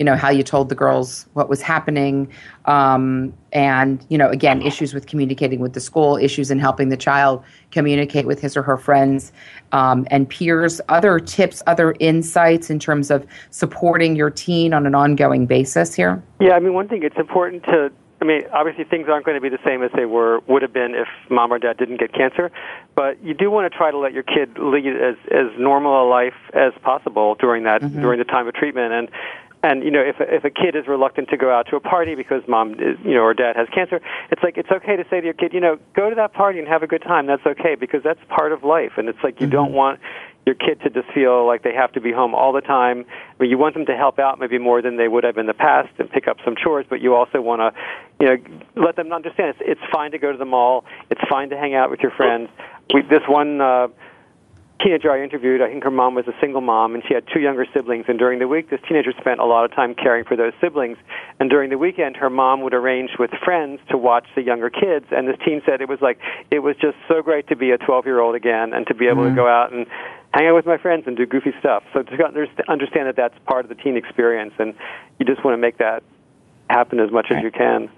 [0.00, 2.26] you know how you told the girls what was happening
[2.64, 6.96] um, and you know again issues with communicating with the school issues in helping the
[6.96, 9.30] child communicate with his or her friends
[9.72, 14.94] um, and peers other tips other insights in terms of supporting your teen on an
[14.94, 19.08] ongoing basis here yeah i mean one thing it's important to I mean, obviously things
[19.08, 21.58] aren't going to be the same as they were would have been if mom or
[21.58, 22.52] dad didn't get cancer,
[22.94, 26.06] but you do want to try to let your kid lead as as normal a
[26.06, 28.02] life as possible during that mm-hmm.
[28.02, 28.92] during the time of treatment.
[28.92, 29.08] And
[29.62, 31.80] and you know if a, if a kid is reluctant to go out to a
[31.80, 35.04] party because mom is, you know or dad has cancer it's like it's okay to
[35.10, 37.26] say to your kid you know go to that party and have a good time.
[37.26, 38.92] That's okay because that's part of life.
[38.96, 39.56] And it's like you mm-hmm.
[39.56, 40.00] don't want
[40.46, 43.04] your kid to just feel like they have to be home all the time.
[43.08, 45.46] I mean, you want them to help out maybe more than they would have in
[45.46, 47.80] the past and pick up some chores but you also want to
[48.20, 50.84] you know let them understand it's it's fine to go to the mall.
[51.10, 52.48] It's fine to hang out with your friends.
[52.94, 53.88] We this one uh
[54.82, 57.40] teenager I interviewed, I think her mom was a single mom, and she had two
[57.40, 58.06] younger siblings.
[58.08, 60.98] And during the week, this teenager spent a lot of time caring for those siblings.
[61.38, 65.06] And during the weekend, her mom would arrange with friends to watch the younger kids.
[65.10, 66.18] And this teen said it was like
[66.50, 69.06] it was just so great to be a 12 year old again and to be
[69.06, 69.36] able mm-hmm.
[69.36, 69.86] to go out and
[70.32, 71.82] hang out with my friends and do goofy stuff.
[71.92, 72.32] So to
[72.68, 74.74] understand that that's part of the teen experience, and
[75.18, 76.02] you just want to make that
[76.68, 77.38] happen as much right.
[77.38, 77.90] as you can.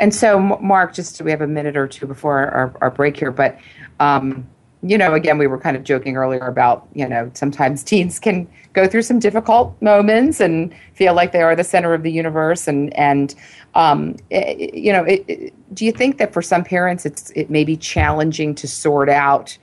[0.00, 3.30] And so, Mark, just we have a minute or two before our, our break here,
[3.30, 3.58] but.
[3.98, 4.48] Um,
[4.86, 8.48] you know, again, we were kind of joking earlier about, you know, sometimes teens can
[8.72, 12.68] go through some difficult moments and feel like they are the center of the universe.
[12.68, 13.34] And, and
[13.74, 17.30] um, it, eh, you know, it, it, do you think that for some parents it's,
[17.30, 19.58] it may be challenging to sort out,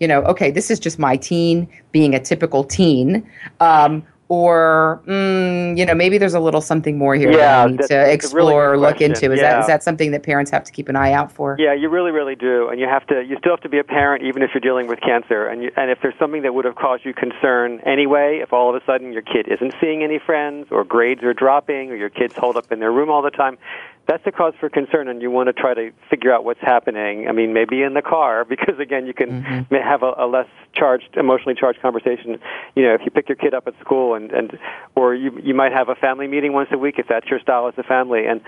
[0.00, 3.28] you know, okay, this is just my teen being a typical teen.
[3.60, 7.70] Um, or mm, you know maybe there's a little something more here yeah, that I
[7.70, 9.32] need to explore really look into.
[9.32, 9.52] Is yeah.
[9.52, 11.56] that is that something that parents have to keep an eye out for?
[11.58, 12.68] Yeah you really really do.
[12.68, 14.86] And you have to you still have to be a parent even if you're dealing
[14.86, 15.46] with cancer.
[15.46, 18.74] And you, and if there's something that would have caused you concern anyway if all
[18.74, 22.10] of a sudden your kid isn't seeing any friends or grades are dropping or your
[22.10, 23.58] kids hold up in their room all the time
[24.06, 27.26] that's a cause for concern, and you want to try to figure out what's happening.
[27.28, 29.74] I mean, maybe in the car, because again, you can mm-hmm.
[29.74, 32.38] have a, a less charged, emotionally charged conversation.
[32.74, 34.58] You know, if you pick your kid up at school, and and
[34.94, 37.68] or you you might have a family meeting once a week if that's your style
[37.68, 38.40] as a family, and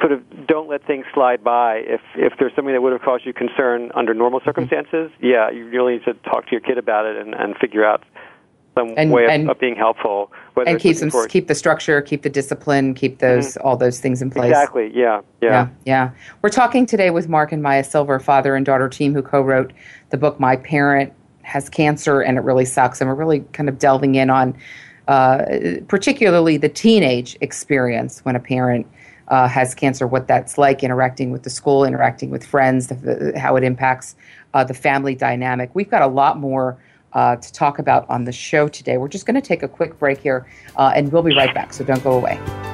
[0.00, 1.76] sort of don't let things slide by.
[1.76, 4.48] If if there's something that would have caused you concern under normal mm-hmm.
[4.48, 5.26] circumstances, mm-hmm.
[5.26, 8.02] yeah, you really need to talk to your kid about it and and figure out
[8.74, 10.32] some and, way of, and, of, being helpful.
[10.66, 13.66] and keep some, keep the structure, keep the discipline, keep those mm-hmm.
[13.66, 14.50] all those things in place.
[14.50, 14.90] Exactly.
[14.94, 15.50] Yeah, yeah.
[15.50, 15.68] Yeah.
[15.84, 16.10] Yeah.
[16.42, 19.72] We're talking today with Mark and Maya Silver, father and daughter team, who co-wrote
[20.10, 23.78] the book "My Parent Has Cancer and It Really Sucks," and we're really kind of
[23.78, 24.56] delving in on,
[25.08, 25.44] uh,
[25.88, 28.86] particularly the teenage experience when a parent.
[29.28, 33.56] Uh, has cancer, what that's like, interacting with the school, interacting with friends, the, how
[33.56, 34.14] it impacts
[34.52, 35.70] uh, the family dynamic.
[35.72, 36.76] We've got a lot more
[37.14, 38.98] uh, to talk about on the show today.
[38.98, 40.46] We're just going to take a quick break here,
[40.76, 42.73] uh, and we'll be right back, so don't go away.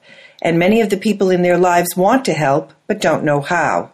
[0.41, 3.91] and many of the people in their lives want to help but don't know how.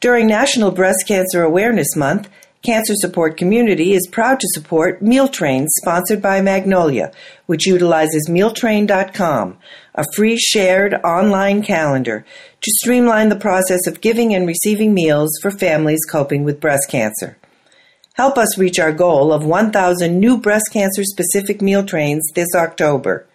[0.00, 2.28] During National Breast Cancer Awareness Month,
[2.62, 7.10] Cancer Support Community is proud to support Meal Train sponsored by Magnolia,
[7.46, 9.56] which utilizes mealtrain.com,
[9.94, 12.26] a free shared online calendar
[12.60, 17.38] to streamline the process of giving and receiving meals for families coping with breast cancer.
[18.14, 23.26] Help us reach our goal of 1,000 new breast cancer specific meal trains this October.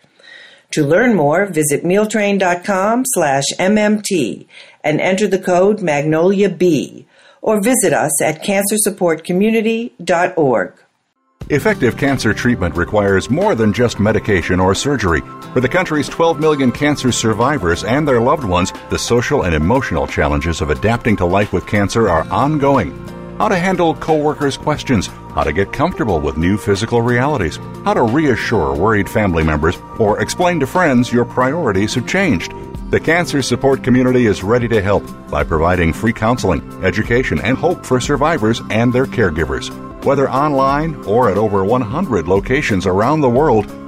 [0.75, 4.45] To learn more, visit mealtrain.com slash MMT
[4.83, 7.05] and enter the code MagnoliaB
[7.41, 10.73] or visit us at cancersupportcommunity.org.
[11.49, 15.21] Effective cancer treatment requires more than just medication or surgery.
[15.53, 20.05] For the country's 12 million cancer survivors and their loved ones, the social and emotional
[20.05, 22.91] challenges of adapting to life with cancer are ongoing.
[23.37, 28.01] How to handle coworkers' questions, how to get comfortable with new physical realities, how to
[28.01, 32.53] reassure worried family members, or explain to friends your priorities have changed.
[32.89, 37.85] The cancer support community is ready to help by providing free counseling, education, and hope
[37.85, 39.69] for survivors and their caregivers.
[40.05, 43.69] Whether online or at over 100 locations around the world,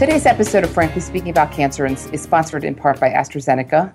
[0.00, 3.92] Today's episode of Frankly Speaking About Cancer is sponsored in part by AstraZeneca,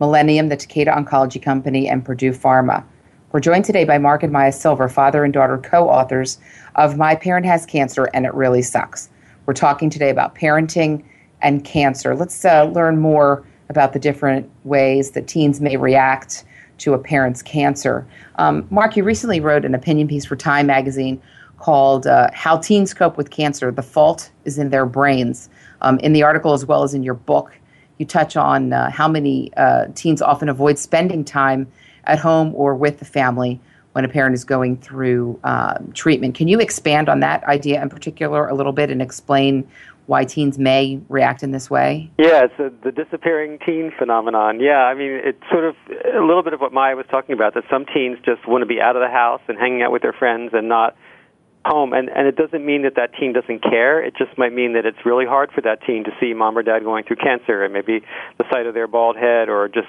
[0.00, 2.84] Millennium, the Takeda Oncology Company, and Purdue Pharma.
[3.32, 6.36] We're joined today by Mark and Maya Silver, father and daughter co authors
[6.74, 9.08] of My Parent Has Cancer and It Really Sucks.
[9.46, 11.02] We're talking today about parenting
[11.40, 12.14] and cancer.
[12.14, 16.44] Let's uh, learn more about the different ways that teens may react
[16.80, 18.06] to a parent's cancer.
[18.34, 21.18] Um, Mark, you recently wrote an opinion piece for Time magazine
[21.58, 25.48] called uh, How Teens Cope with Cancer The Fault is in Their Brains.
[25.80, 27.52] Um, in the article, as well as in your book,
[27.98, 31.70] you touch on uh, how many uh, teens often avoid spending time
[32.04, 33.60] at home or with the family
[33.92, 36.34] when a parent is going through uh, treatment.
[36.34, 39.66] Can you expand on that idea in particular a little bit and explain
[40.04, 42.10] why teens may react in this way?
[42.18, 44.60] Yeah, it's a, the disappearing teen phenomenon.
[44.60, 45.74] Yeah, I mean, it's sort of
[46.14, 48.66] a little bit of what Maya was talking about that some teens just want to
[48.66, 50.94] be out of the house and hanging out with their friends and not
[51.66, 51.92] home.
[51.92, 54.02] And, and it doesn't mean that that teen doesn't care.
[54.02, 56.62] It just might mean that it's really hard for that teen to see mom or
[56.62, 58.00] dad going through cancer and maybe
[58.38, 59.88] the sight of their bald head or just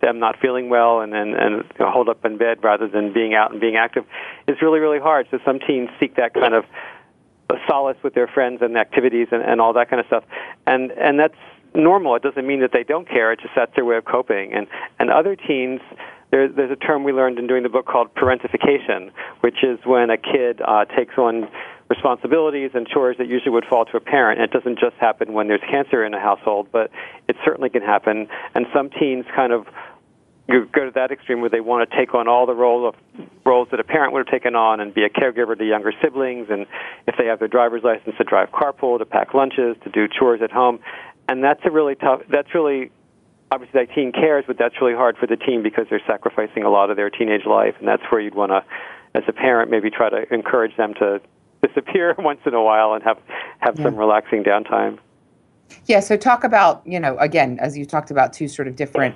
[0.00, 3.12] them not feeling well and and, and you know, holed up in bed rather than
[3.12, 4.04] being out and being active
[4.46, 5.26] is really really hard.
[5.30, 6.64] So some teens seek that kind of
[7.68, 10.24] solace with their friends and activities and, and all that kind of stuff,
[10.66, 11.34] and and that's
[11.74, 12.14] normal.
[12.14, 13.32] It doesn't mean that they don't care.
[13.32, 14.52] It's just that's their way of coping.
[14.52, 14.66] And
[14.98, 15.80] and other teens.
[16.30, 19.10] There, there's a term we learned in doing the book called parentification,
[19.40, 21.48] which is when a kid uh, takes on
[21.88, 24.40] responsibilities and chores that usually would fall to a parent.
[24.40, 26.90] And it doesn't just happen when there's cancer in a household, but
[27.28, 28.28] it certainly can happen.
[28.54, 29.66] And some teens kind of
[30.48, 32.94] go to that extreme where they want to take on all the role of
[33.44, 36.48] roles that a parent would have taken on and be a caregiver to younger siblings
[36.50, 36.66] and
[37.06, 40.40] if they have their driver's license to drive carpool to pack lunches to do chores
[40.42, 40.78] at home
[41.28, 42.90] and that's a really tough that's really
[43.50, 46.70] obviously that teen cares but that's really hard for the teen because they're sacrificing a
[46.70, 48.62] lot of their teenage life and that's where you'd want to
[49.14, 51.20] as a parent maybe try to encourage them to
[51.66, 53.18] disappear once in a while and have
[53.58, 53.84] have yeah.
[53.84, 54.98] some relaxing downtime
[55.86, 59.14] yeah so talk about you know again as you talked about two sort of different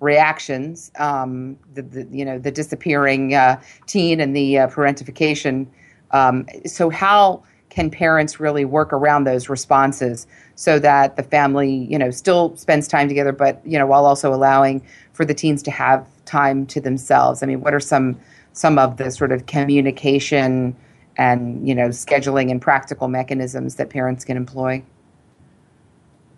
[0.00, 5.66] reactions, um, the, the, you know the disappearing uh, teen and the uh, parentification.
[6.10, 7.42] Um, so how
[7.74, 12.86] can parents really work around those responses so that the family you know still spends
[12.86, 14.80] time together, but you know while also allowing
[15.12, 17.42] for the teens to have time to themselves?
[17.42, 18.18] I mean, what are some
[18.52, 20.76] some of the sort of communication
[21.16, 24.80] and you know scheduling and practical mechanisms that parents can employ?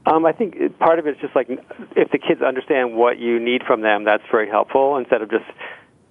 [0.07, 1.51] Um, I think part of it is just like
[1.97, 5.45] if the kids understand what you need from them, that's very helpful instead of just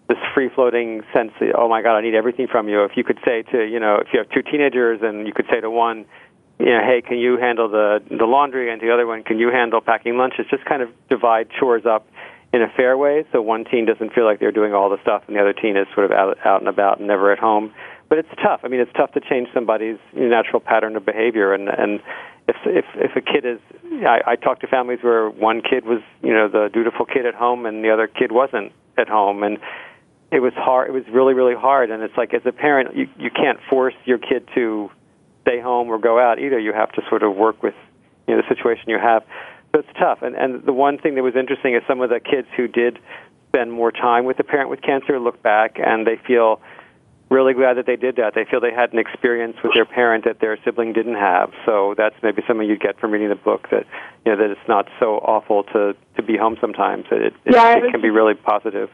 [0.08, 2.84] this free floating sense that, oh my God, I need everything from you.
[2.84, 5.48] If you could say to, you know, if you have two teenagers and you could
[5.52, 6.06] say to one,
[6.60, 8.72] you know, hey, can you handle the, the laundry?
[8.72, 10.36] And the other one, can you handle packing lunch?
[10.38, 12.08] It's just kind of divide chores up
[12.54, 15.24] in a fair way so one teen doesn't feel like they're doing all the stuff
[15.28, 17.74] and the other teen is sort of out, out and about and never at home.
[18.08, 18.62] But it's tough.
[18.64, 22.00] I mean, it's tough to change somebody's natural pattern of behavior and, and
[22.48, 23.60] if if if a kid is
[24.06, 27.34] I, I talked to families where one kid was you know the dutiful kid at
[27.34, 29.58] home and the other kid wasn't at home and
[30.32, 33.08] it was hard it was really really hard and it's like as a parent you
[33.18, 34.90] you can't force your kid to
[35.42, 37.76] stay home or go out either you have to sort of work with
[38.28, 39.24] you know the situation you have
[39.74, 42.20] so it's tough and and the one thing that was interesting is some of the
[42.20, 43.00] kids who did
[43.50, 46.60] spend more time with the parent with cancer look back and they feel
[47.30, 48.34] really glad that they did that.
[48.36, 51.52] They feel they had an experience with their parent that their sibling didn't have.
[51.66, 53.86] So that's maybe something you'd get from reading the book that
[54.26, 57.06] you know that it's not so awful to to be home sometimes.
[57.12, 58.90] It, it, yeah, it, it can be really positive.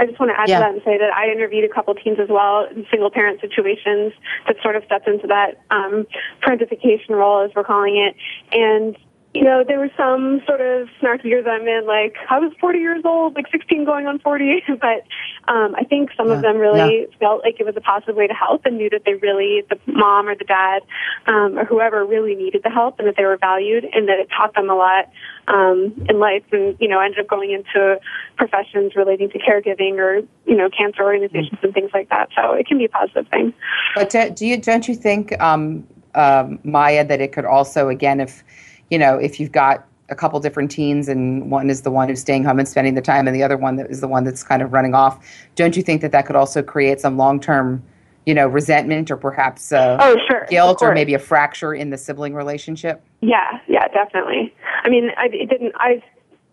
[0.00, 0.58] I just want to add yeah.
[0.58, 3.38] to that and say that I interviewed a couple teens as well in single parent
[3.42, 4.14] situations
[4.46, 6.06] that sort of stepped into that um,
[6.40, 8.16] parentification role, as we're calling it,
[8.50, 8.96] and
[9.32, 12.80] you know, there was some sort of snarky years I'm in, like I was 40
[12.80, 14.62] years old, like 16 going on 40.
[14.80, 15.06] but
[15.46, 16.34] um, I think some yeah.
[16.34, 17.18] of them really yeah.
[17.20, 19.78] felt like it was a positive way to help and knew that they really, the
[19.86, 20.82] mom or the dad
[21.26, 24.28] um, or whoever really needed the help and that they were valued and that it
[24.36, 25.08] taught them a lot
[25.46, 28.00] um, in life and, you know, ended up going into
[28.36, 32.30] professions relating to caregiving or, you know, cancer organizations mm and things like that.
[32.34, 33.52] So it can be a positive thing.
[33.94, 38.42] But do you, don't you think, um, uh, Maya, that it could also, again, if,
[38.90, 42.20] you know, if you've got a couple different teens and one is the one who's
[42.20, 44.42] staying home and spending the time and the other one that is the one that's
[44.42, 45.24] kind of running off,
[45.54, 47.82] don't you think that that could also create some long term,
[48.26, 50.46] you know, resentment or perhaps uh, oh, sure.
[50.50, 53.02] guilt or maybe a fracture in the sibling relationship?
[53.20, 54.52] Yeah, yeah, definitely.
[54.82, 55.72] I mean, I, it didn't.
[55.76, 56.02] I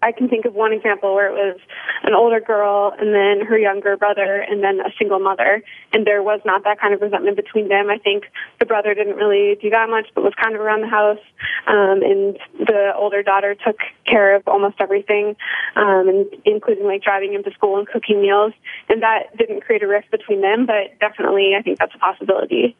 [0.01, 1.59] I can think of one example where it was
[2.03, 5.63] an older girl and then her younger brother and then a single mother.
[5.91, 7.89] And there was not that kind of resentment between them.
[7.89, 8.25] I think
[8.59, 11.23] the brother didn't really do that much, but was kind of around the house.
[11.65, 15.35] Um, and the older daughter took care of almost everything,
[15.75, 18.53] um, and including like driving him to school and cooking meals.
[18.89, 22.75] And that didn't create a rift between them, but definitely I think that's a possibility.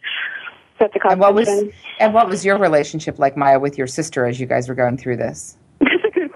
[0.80, 1.50] That's a and what was
[2.00, 4.98] and what was your relationship like, Maya, with your sister as you guys were going
[4.98, 5.58] through this?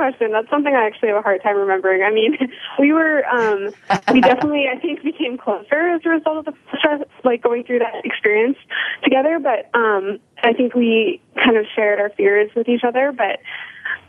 [0.02, 0.32] Question.
[0.32, 2.02] That's something I actually have a hard time remembering.
[2.02, 2.36] I mean,
[2.80, 3.70] we were, um,
[4.12, 7.80] we definitely, I think, became closer as a result of the stress, like going through
[7.80, 8.58] that experience
[9.04, 9.38] together.
[9.38, 13.12] But um, I think we kind of shared our fears with each other.
[13.16, 13.41] But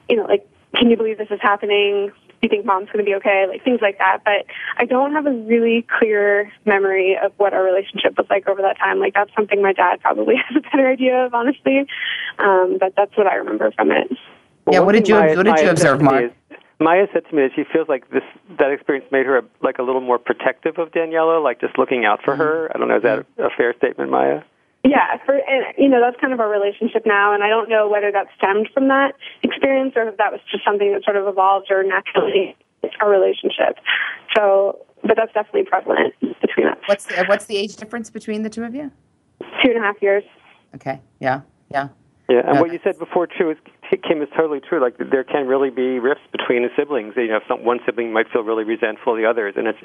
[0.08, 2.08] you know, like, can you believe this is happening?
[2.08, 3.44] Do you think mom's going to be okay?
[3.46, 4.20] Like things like that.
[4.24, 4.46] But
[4.78, 8.78] I don't have a really clear memory of what our relationship was like over that
[8.78, 8.98] time.
[8.98, 11.86] Like that's something my dad probably has a better idea of, honestly.
[12.38, 14.08] Um, but that's what I remember from it.
[14.64, 16.24] Well, yeah, what did you Maya, what did you observe, Mark?
[16.24, 18.22] Is, Maya said to me that she feels like this
[18.58, 22.04] that experience made her a, like a little more protective of Daniela, like just looking
[22.04, 22.42] out for mm-hmm.
[22.42, 22.72] her.
[22.74, 24.42] I don't know, is that a fair statement, Maya?
[24.84, 27.88] Yeah, for and you know that's kind of our relationship now, and I don't know
[27.88, 31.26] whether that stemmed from that experience or if that was just something that sort of
[31.28, 32.56] evolved or naturally
[33.00, 33.78] our relationship.
[34.36, 36.78] So, but that's definitely prevalent between us.
[36.86, 38.90] What's the, what's the age difference between the two of you?
[39.62, 40.24] Two and a half years.
[40.74, 41.00] Okay.
[41.20, 41.42] Yeah.
[41.70, 41.88] Yeah.
[42.28, 42.60] Yeah, and okay.
[42.60, 43.58] what you said before too is
[44.00, 44.80] Kim is totally true.
[44.80, 47.14] Like there can really be rifts between the siblings.
[47.16, 49.78] You know, some, one sibling might feel really resentful of the others, and it's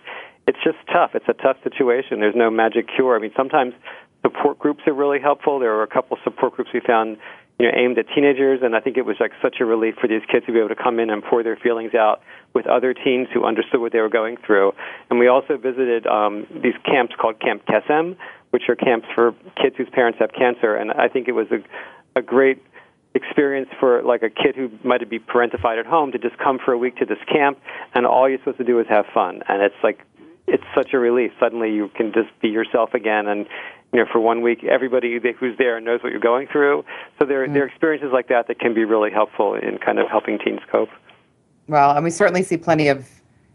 [0.48, 1.12] it's just tough.
[1.14, 2.20] It's a tough situation.
[2.20, 3.16] There's no magic cure.
[3.16, 3.74] I mean, sometimes
[4.22, 5.60] support groups are really helpful.
[5.60, 7.18] There were a couple support groups we found,
[7.60, 10.08] you know, aimed at teenagers, and I think it was like such a relief for
[10.08, 12.22] these kids to be able to come in and pour their feelings out
[12.54, 14.72] with other teens who understood what they were going through.
[15.10, 18.16] And we also visited um, these camps called Camp Kesem,
[18.52, 21.60] which are camps for kids whose parents have cancer, and I think it was a
[22.18, 22.64] a great
[23.18, 26.72] experience for like a kid who might be parentified at home to just come for
[26.72, 27.60] a week to this camp
[27.94, 29.42] and all you're supposed to do is have fun.
[29.50, 30.00] And it's like
[30.48, 31.32] it's such a relief.
[31.40, 33.46] Suddenly you can just be yourself again and
[33.92, 36.86] you know for one week everybody who's there knows what you're going through.
[37.20, 37.54] So there mm-hmm.
[37.54, 40.62] there are experiences like that that can be really helpful in kind of helping teens
[40.72, 40.90] cope.
[41.68, 43.10] Well and we certainly see plenty of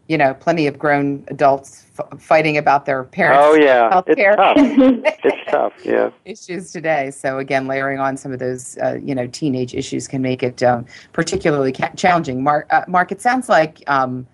[0.08, 3.90] you know, plenty of grown adults f- fighting about their parents' oh, yeah.
[3.90, 5.24] healthcare it's tough.
[5.24, 6.10] it's tough, yeah.
[6.24, 7.10] Issues today.
[7.10, 10.62] So again, layering on some of those, uh, you know, teenage issues can make it
[10.62, 12.42] um, particularly ca- challenging.
[12.42, 14.26] Mark, uh, Mark, it sounds like um,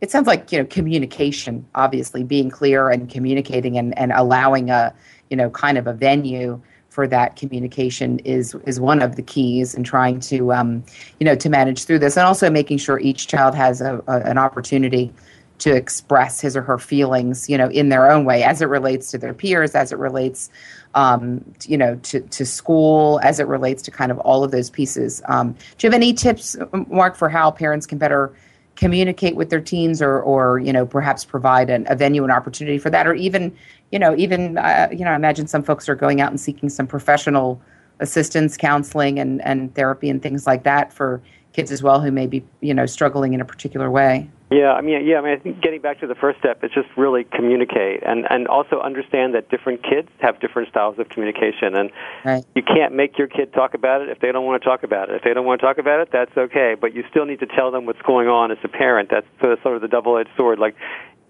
[0.00, 4.94] it sounds like you know communication, obviously being clear and communicating and, and allowing a
[5.30, 6.60] you know kind of a venue
[6.92, 10.84] for that communication is is one of the keys in trying to um,
[11.18, 14.20] you know to manage through this, and also making sure each child has a, a,
[14.20, 15.10] an opportunity
[15.58, 19.12] to express his or her feelings, you know, in their own way, as it relates
[19.12, 20.50] to their peers, as it relates,
[20.94, 24.70] um, you know, to, to school, as it relates to kind of all of those
[24.70, 25.22] pieces.
[25.28, 26.56] Um, do you have any tips,
[26.88, 28.34] Mark, for how parents can better
[28.76, 32.78] communicate with their teens, or, or you know, perhaps provide an, a venue and opportunity
[32.78, 33.54] for that, or even,
[33.90, 36.68] you know, even, uh, you know, I imagine some folks are going out and seeking
[36.68, 37.60] some professional
[38.00, 42.26] assistance, counseling, and and therapy, and things like that for kids as well who may
[42.26, 44.28] be, you know, struggling in a particular way.
[44.52, 46.70] Yeah, I mean, yeah, I mean, I think getting back to the first step is
[46.74, 51.74] just really communicate and and also understand that different kids have different styles of communication,
[51.74, 51.90] and
[52.24, 52.44] right.
[52.54, 55.08] you can't make your kid talk about it if they don't want to talk about
[55.08, 55.16] it.
[55.16, 57.46] If they don't want to talk about it, that's okay, but you still need to
[57.46, 59.10] tell them what's going on as a parent.
[59.10, 59.26] That's
[59.62, 60.58] sort of the double-edged sword.
[60.58, 60.76] Like,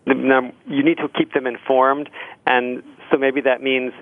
[0.07, 2.11] you need to keep them informed,
[2.45, 3.93] and so maybe that means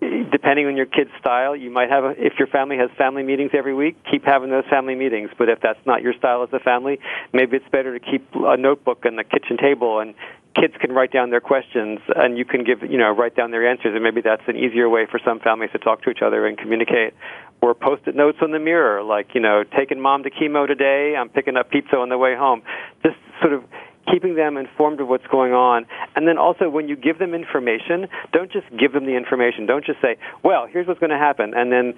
[0.00, 3.52] depending on your kid's style, you might have, a, if your family has family meetings
[3.54, 5.30] every week, keep having those family meetings.
[5.38, 6.98] But if that's not your style as a family,
[7.32, 10.14] maybe it's better to keep a notebook on the kitchen table and
[10.54, 13.68] kids can write down their questions and you can give, you know, write down their
[13.68, 13.94] answers.
[13.94, 16.56] And maybe that's an easier way for some families to talk to each other and
[16.56, 17.14] communicate.
[17.62, 21.30] Or post-it notes on the mirror, like, you know, taking mom to chemo today, I'm
[21.30, 22.62] picking up pizza on the way home.
[23.02, 23.64] Just sort of
[24.10, 25.86] keeping them informed of what's going on.
[26.14, 29.66] And then also, when you give them information, don't just give them the information.
[29.66, 31.94] Don't just say, well, here's what's going to happen, and then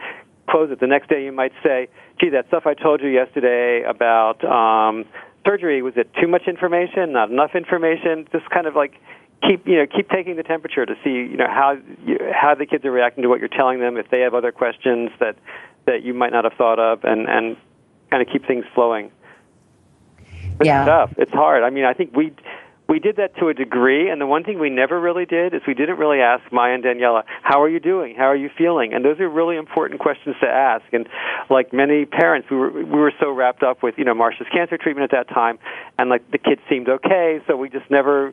[0.49, 0.81] close it.
[0.81, 1.89] The next day, you might say,
[2.21, 5.05] gee, that stuff I told you yesterday about um,
[5.47, 8.27] surgery, was it too much information, not enough information?
[8.33, 8.95] Just kind of like
[9.47, 12.67] keep you know keep taking the temperature to see you know how you, how the
[12.67, 15.37] kids are reacting to what you're telling them if they have other questions that
[15.87, 17.57] that you might not have thought of and and
[18.11, 19.11] kind of keep things flowing
[20.61, 20.85] it's yeah.
[20.85, 21.13] tough.
[21.19, 21.63] It's hard.
[21.63, 22.33] I mean, I think we
[22.89, 25.61] we did that to a degree, and the one thing we never really did is
[25.67, 28.17] we didn't really ask Maya and Daniela, "How are you doing?
[28.17, 30.85] How are you feeling?" And those are really important questions to ask.
[30.93, 31.07] And
[31.51, 34.79] like many parents, we were we were so wrapped up with you know Marcia's cancer
[34.79, 35.59] treatment at that time,
[35.99, 38.33] and like the kids seemed okay, so we just never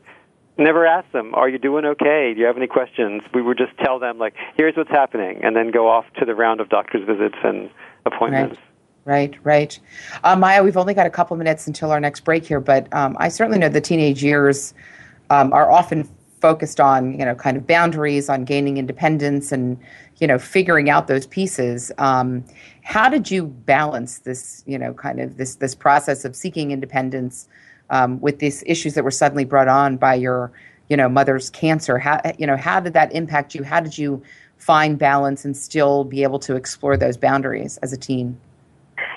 [0.58, 2.34] never asked them, "Are you doing okay?
[2.34, 5.54] Do you have any questions?" We would just tell them like, "Here's what's happening," and
[5.54, 7.70] then go off to the round of doctor's visits and
[8.06, 8.56] appointments.
[8.56, 8.75] Right.
[9.06, 9.80] Right, right.
[10.24, 13.16] Uh, Maya, we've only got a couple minutes until our next break here, but um,
[13.20, 14.74] I certainly know the teenage years
[15.30, 16.10] um, are often
[16.42, 19.78] focused on, you know, kind of boundaries, on gaining independence, and
[20.20, 21.92] you know, figuring out those pieces.
[22.00, 22.44] Um,
[22.82, 27.48] how did you balance this, you know, kind of this this process of seeking independence
[27.92, 30.52] um, with these issues that were suddenly brought on by your,
[30.90, 32.00] you know, mother's cancer?
[32.00, 33.64] How, you know, how did that impact you?
[33.64, 34.24] How did you
[34.58, 38.40] find balance and still be able to explore those boundaries as a teen?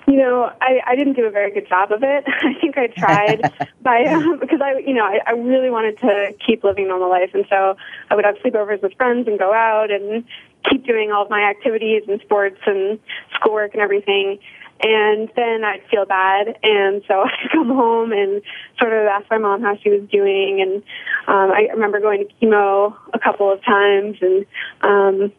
[0.08, 2.24] You know, I, I didn't do a very good job of it.
[2.42, 3.52] I think I tried
[3.82, 7.30] by um, because I, you know, I, I really wanted to keep living normal life,
[7.34, 7.76] and so
[8.10, 10.24] I would have sleepovers with friends and go out and
[10.70, 12.98] keep doing all of my activities and sports and
[13.34, 14.38] schoolwork and everything.
[14.80, 18.40] And then I'd feel bad, and so I'd come home and
[18.80, 20.62] sort of ask my mom how she was doing.
[20.62, 20.82] And
[21.26, 24.46] um, I remember going to chemo a couple of times, and
[24.80, 25.32] um,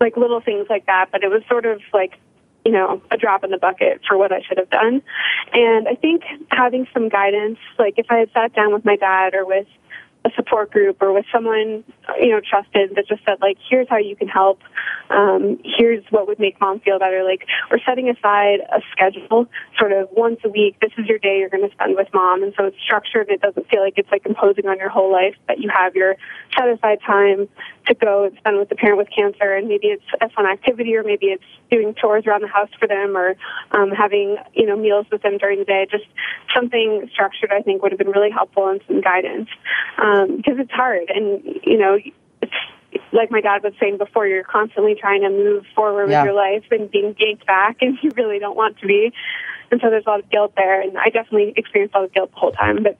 [0.00, 1.10] like little things like that.
[1.12, 2.18] But it was sort of like
[2.68, 5.00] you know, a drop in the bucket for what I should have done.
[5.54, 9.32] And I think having some guidance, like if I had sat down with my dad
[9.32, 9.66] or with
[10.24, 11.84] a support group or with someone
[12.20, 14.60] you know trusted that just said like here's how you can help.
[15.10, 17.24] Um, here's what would make mom feel better.
[17.24, 19.46] Like we're setting aside a schedule
[19.78, 22.42] sort of once a week this is your day you're going to spend with mom.
[22.42, 23.28] And so it's structured.
[23.30, 26.16] It doesn't feel like it's like imposing on your whole life but you have your
[26.56, 27.48] set aside time
[27.86, 29.54] to go and spend with the parent with cancer.
[29.54, 32.86] And maybe it's a fun activity or maybe it's doing chores around the house for
[32.86, 33.36] them or
[33.72, 35.86] um, having you know meals with them during the day.
[35.90, 36.04] Just
[36.54, 39.48] something structured i think would have been really helpful and some guidance.
[39.98, 41.10] Um, Um, because it's hard.
[41.14, 41.98] And you know
[42.42, 42.52] it's
[43.12, 46.22] like my dad was saying before you're constantly trying to move forward Yeah.
[46.22, 49.12] with your life and being yanked back and you really don't want to be.
[49.70, 50.80] And so there's a lot of guilt there.
[50.80, 52.82] And i definitely experienced a lot of guilt the whole time.
[52.82, 52.98] But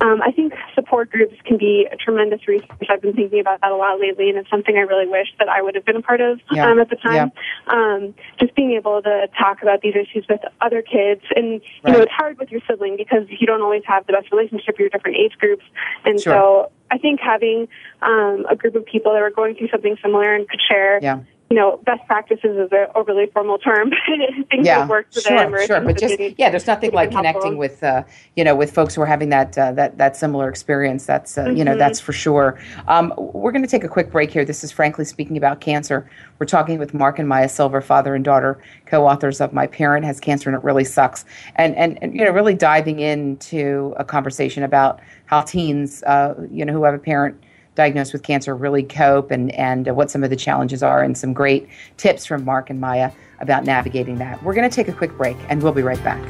[0.00, 2.78] um, I think support groups can be a tremendous resource.
[2.88, 5.48] I've been thinking about that a lot lately, and it's something I really wish that
[5.48, 6.70] I would have been a part of Yeah.
[6.70, 7.32] um, at the time.
[7.66, 11.98] Um, just being able to talk about these issues with other kids, and you know,
[12.00, 14.78] it's hard with your sibling because you don't always have the best relationship.
[14.78, 15.64] You're different age groups,
[16.04, 16.32] and Sure.
[16.32, 17.66] so I think having
[18.00, 21.00] um, a group of people that were going through something similar and could share.
[21.02, 21.20] Yeah.
[21.50, 23.90] You know, best practices is an overly formal term.
[24.50, 25.80] things yeah, that worked for sure, them, or sure.
[25.80, 27.32] But just yeah, there's nothing like helpful.
[27.32, 28.02] connecting with uh,
[28.36, 31.06] you know with folks who are having that uh, that that similar experience.
[31.06, 31.78] That's uh, you know Mhm.
[31.78, 32.58] that's for sure.
[32.86, 34.44] Um, we're going to take a quick break here.
[34.44, 36.08] This is frankly speaking about cancer.
[36.38, 40.20] We're talking with Mark and Maya Silver, father and daughter, co-authors of My Parent Has
[40.20, 41.24] Cancer and It Really Sucks,
[41.56, 46.66] and and, and you know really diving into a conversation about how teens uh, you
[46.66, 47.40] know who have a parent
[47.78, 51.32] diagnosed with cancer really cope and, and what some of the challenges are, and some
[51.32, 54.42] great tips from Mark and Maya about navigating that.
[54.42, 56.20] We're going to take a quick break, and we'll be right back.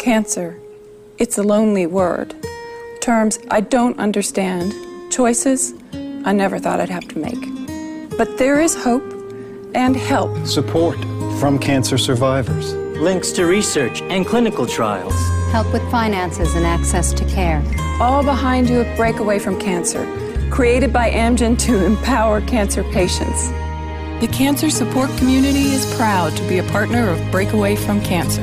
[0.00, 0.58] Cancer.
[1.18, 2.34] It's a lonely word.
[3.02, 4.72] Terms I don't understand,
[5.12, 5.74] choices
[6.24, 8.16] I never thought I'd have to make.
[8.16, 9.04] But there is hope
[9.74, 10.46] and help.
[10.46, 10.96] Support
[11.38, 12.72] from cancer survivors.
[12.98, 15.14] Links to research and clinical trials.
[15.52, 17.62] Help with finances and access to care.
[18.00, 20.04] All behind you at Breakaway from Cancer,
[20.50, 23.50] created by Amgen to empower cancer patients.
[24.20, 28.42] The cancer support community is proud to be a partner of Breakaway from Cancer.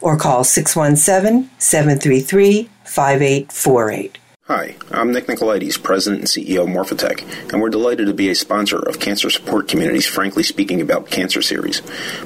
[0.00, 4.18] or call 617 733 5848.
[4.48, 8.34] Hi, I'm Nick Nicolaides, President and CEO of Morphotek, and we're delighted to be a
[8.34, 11.82] sponsor of Cancer Support Community's Frankly Speaking About Cancer series.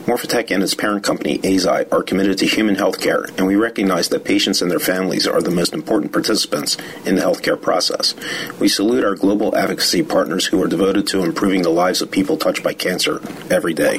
[0.06, 4.08] Morphotek and its parent company, Eisai, are committed to human health care, and we recognize
[4.10, 8.14] that patients and their families are the most important participants in the healthcare process.
[8.60, 12.36] We salute our global advocacy partners who are devoted to improving the lives of people
[12.36, 13.20] touched by cancer
[13.50, 13.98] every day.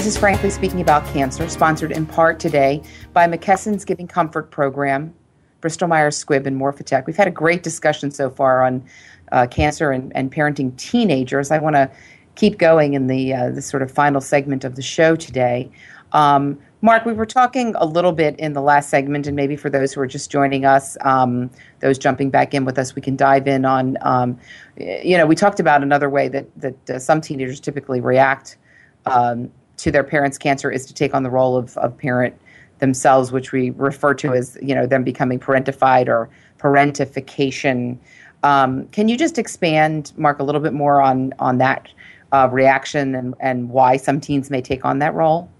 [0.00, 2.82] This is Frankly Speaking About Cancer, sponsored in part today
[3.12, 5.12] by McKesson's Giving Comfort Program,
[5.60, 7.04] Bristol Myers Squibb, and Morphotek.
[7.06, 8.82] We've had a great discussion so far on
[9.30, 11.50] uh, cancer and, and parenting teenagers.
[11.50, 11.90] I want to
[12.34, 15.70] keep going in the uh, sort of final segment of the show today.
[16.12, 19.68] Um, Mark, we were talking a little bit in the last segment, and maybe for
[19.68, 23.16] those who are just joining us, um, those jumping back in with us, we can
[23.16, 23.98] dive in on.
[24.00, 24.38] Um,
[24.78, 28.56] you know, we talked about another way that that uh, some teenagers typically react
[29.04, 29.50] um,
[29.82, 32.34] to their parents' cancer is to take on the role of, of parent
[32.78, 36.28] themselves, which we refer to as you know them becoming parentified or
[36.58, 37.98] parentification.
[38.42, 41.88] Um, can you just expand, Mark, a little bit more on on that
[42.32, 45.50] uh, reaction and, and why some teens may take on that role?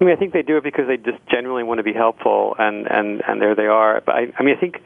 [0.00, 2.56] I mean, I think they do it because they just genuinely want to be helpful,
[2.58, 4.02] and and and there they are.
[4.04, 4.82] But I, I mean, I think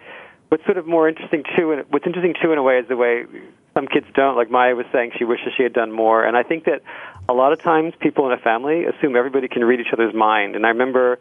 [0.48, 2.96] what's sort of more interesting too, and what's interesting too in a way is the
[2.96, 3.24] way
[3.74, 4.36] some kids don't.
[4.36, 6.82] Like Maya was saying, she wishes she had done more, and I think that
[7.28, 10.56] a lot of times people in a family assume everybody can read each other's mind.
[10.56, 11.18] And I remember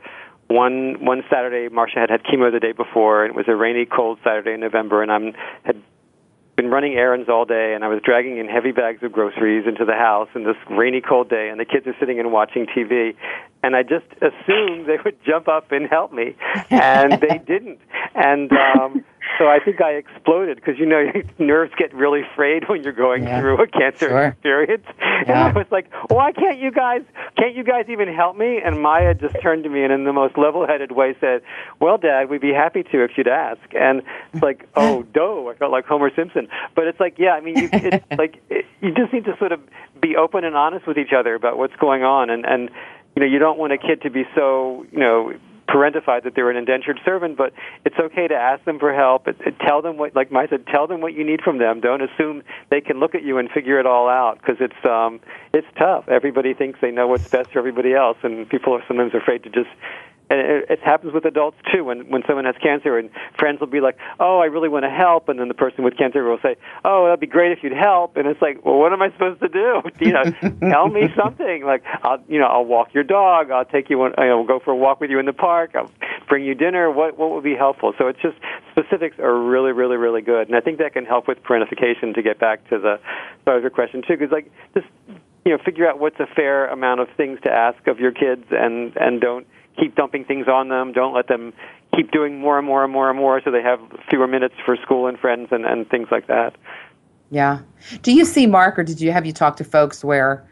[0.47, 3.85] one one Saturday, Marcia had had chemo the day before, and it was a rainy,
[3.85, 5.19] cold Saturday in November, and I
[5.63, 5.81] had
[6.57, 9.85] been running errands all day and I was dragging in heavy bags of groceries into
[9.85, 13.15] the house in this rainy cold day and the kids are sitting and watching TV
[13.63, 16.35] and I just assumed they would jump up and help me
[16.69, 17.79] and they didn't
[18.15, 19.03] and um
[19.37, 22.93] so I think I exploded because you know your nerves get really frayed when you're
[22.93, 23.39] going yeah.
[23.39, 24.25] through a cancer sure.
[24.27, 24.85] experience.
[24.97, 25.21] Yeah.
[25.21, 27.01] And I was like, "Why can't you guys?
[27.37, 30.13] Can't you guys even help me?" And Maya just turned to me and in the
[30.13, 31.41] most level-headed way said,
[31.79, 34.01] "Well, Dad, we'd be happy to if you'd ask." And
[34.33, 36.47] it's like, "Oh, dough!" I felt like Homer Simpson.
[36.75, 39.51] But it's like, yeah, I mean, you, it's like it, you just need to sort
[39.51, 39.59] of
[40.01, 42.69] be open and honest with each other about what's going on, and and
[43.17, 45.33] you know, you don't want a kid to be so you know
[45.67, 47.51] parentified that they're an indentured servant, but
[47.83, 49.27] it's okay to ask them for help.
[49.27, 51.81] It, it, tell them what, like Maya said, tell them what you need from them.
[51.81, 55.19] Don't assume they can look at you and figure it all out because it's um,
[55.51, 56.07] it's tough.
[56.07, 59.49] Everybody thinks they know what's best for everybody else, and people are sometimes afraid to
[59.49, 59.69] just
[60.29, 61.83] and it, it happens with adults too.
[61.83, 64.89] When when someone has cancer, and friends will be like, "Oh, I really want to
[64.89, 67.73] help," and then the person with cancer will say, "Oh, that'd be great if you'd
[67.73, 69.81] help," and it's like, "Well, what am I supposed to do?
[70.07, 70.23] You know,
[70.69, 71.65] tell me something.
[71.65, 73.51] Like, I'll you know, I'll walk your dog.
[73.51, 74.01] I'll take you.
[74.03, 75.71] On, you know, we'll go for a walk with you in the park.
[75.75, 75.91] I'll
[76.29, 76.89] bring you dinner.
[76.91, 77.93] What what would be helpful?
[77.97, 78.37] So it's just
[78.71, 82.13] specifics are really, really, really good, and I think that can help with parentification.
[82.15, 82.99] To get back to the
[83.45, 84.87] your question too, because like just
[85.47, 88.43] you know, figure out what's a fair amount of things to ask of your kids,
[88.51, 89.47] and and don't
[89.79, 90.91] keep dumping things on them.
[90.93, 91.53] Don't let them
[91.95, 94.75] keep doing more and more and more and more, so they have fewer minutes for
[94.77, 96.55] school and friends and and things like that.
[97.29, 97.59] Yeah.
[98.01, 100.47] Do you see Mark, or did you have you talked to folks where?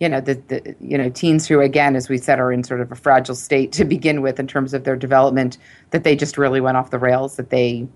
[0.00, 2.80] you know the, the you know teens who again as we said are in sort
[2.80, 5.58] of a fragile state to begin with in terms of their development
[5.90, 7.86] that they just really went off the rails that they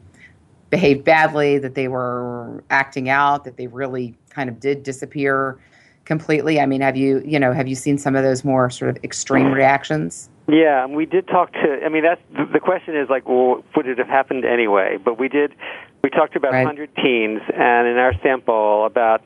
[0.70, 5.58] behaved badly that they were acting out that they really kind of did disappear
[6.04, 8.88] completely i mean have you you know have you seen some of those more sort
[8.88, 12.20] of extreme reactions yeah we did talk to i mean that's
[12.52, 15.54] the question is like well would it have happened anyway but we did
[16.02, 16.64] we talked to about right.
[16.64, 19.22] 100 teens and in our sample about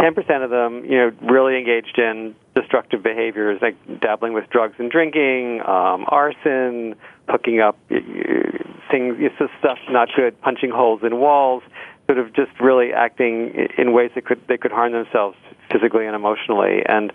[0.00, 4.90] 10% of them, you know, really engaged in destructive behaviors like dabbling with drugs and
[4.90, 6.94] drinking, um, arson,
[7.28, 7.78] hooking up
[8.90, 11.62] things, just stuff not good, punching holes in walls,
[12.06, 15.36] sort of just really acting in ways that could they could harm themselves
[15.70, 16.82] physically and emotionally.
[16.86, 17.12] And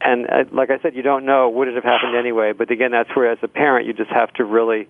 [0.00, 2.52] and uh, like I said, you don't know would it have happened anyway.
[2.52, 4.88] But again, that's where as a parent you just have to really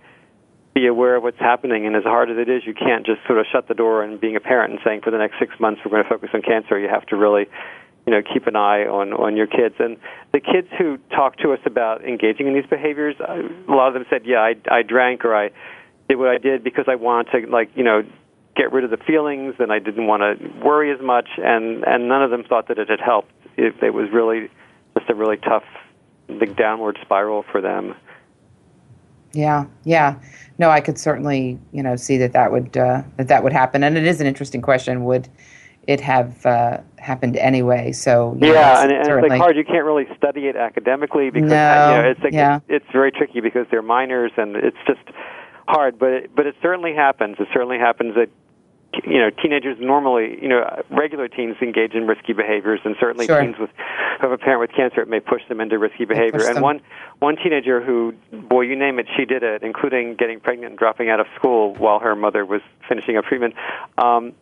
[0.74, 1.86] be aware of what's happening.
[1.86, 4.20] And as hard as it is, you can't just sort of shut the door and
[4.20, 6.42] being a parent and saying for the next six months we're going to focus on
[6.42, 6.78] cancer.
[6.78, 7.46] You have to really,
[8.06, 9.76] you know, keep an eye on on your kids.
[9.78, 9.96] And
[10.32, 13.94] the kids who talk to us about engaging in these behaviors, uh, a lot of
[13.94, 15.50] them said, "Yeah, I, I drank or I
[16.08, 18.02] did what I did because I wanted to, like, you know."
[18.56, 22.08] get rid of the feelings and I didn't want to worry as much and and
[22.08, 24.48] none of them thought that it had helped it, it was really
[24.96, 25.64] just a really tough
[26.38, 27.94] big downward spiral for them
[29.36, 30.18] yeah, yeah.
[30.58, 33.82] No, I could certainly, you know, see that that would uh, that that would happen,
[33.84, 35.04] and it is an interesting question.
[35.04, 35.28] Would
[35.86, 37.92] it have uh, happened anyway?
[37.92, 39.56] So yeah, know, and, and it's like hard.
[39.56, 42.56] You can't really study it academically because no, you know, it's like yeah.
[42.56, 45.02] it's, it's very tricky because they're minors, and it's just
[45.68, 45.98] hard.
[45.98, 47.36] But it, but it certainly happens.
[47.38, 48.30] It certainly happens that
[49.04, 53.40] you know, teenagers normally, you know, regular teens engage in risky behaviors, and certainly sure.
[53.40, 53.70] teens with
[54.20, 56.48] who have a parent with cancer, it may push them into risky behavior.
[56.48, 56.80] And one
[57.18, 61.10] one teenager who, boy, you name it, she did it, including getting pregnant and dropping
[61.10, 63.54] out of school while her mother was finishing up treatment.
[63.98, 64.32] Um,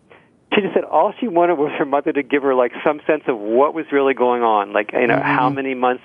[0.55, 3.25] she just said all she wanted was her mother to give her like some sense
[3.27, 5.23] of what was really going on, like you know, mm-hmm.
[5.23, 6.05] how many months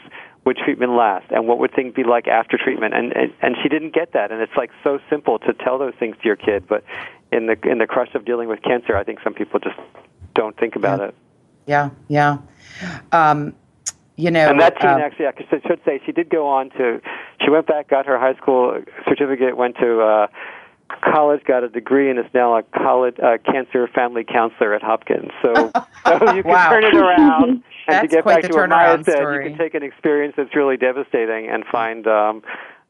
[0.50, 3.70] would treatment last and what would things be like after treatment and, and and she
[3.70, 6.68] didn't get that and it's like so simple to tell those things to your kid
[6.68, 6.84] but
[7.32, 9.78] in the in the crush of dealing with cancer, I think some people just
[10.34, 11.08] don't think about yeah.
[11.08, 11.16] it.
[12.08, 12.38] Yeah,
[12.82, 13.00] yeah.
[13.12, 13.54] Um,
[14.16, 17.02] you know, and that teen um, actually, I should say, she did go on to.
[17.42, 20.28] She went back, got her high school certificate, went to uh,
[21.04, 25.32] college, got a degree, and is now a college uh, cancer family counselor at Hopkins.
[25.42, 25.54] So,
[26.06, 26.70] so you can wow.
[26.70, 27.64] turn it around.
[27.88, 29.46] and to get back to what Maya said, story.
[29.46, 32.42] you can take an experience that's really devastating and find um,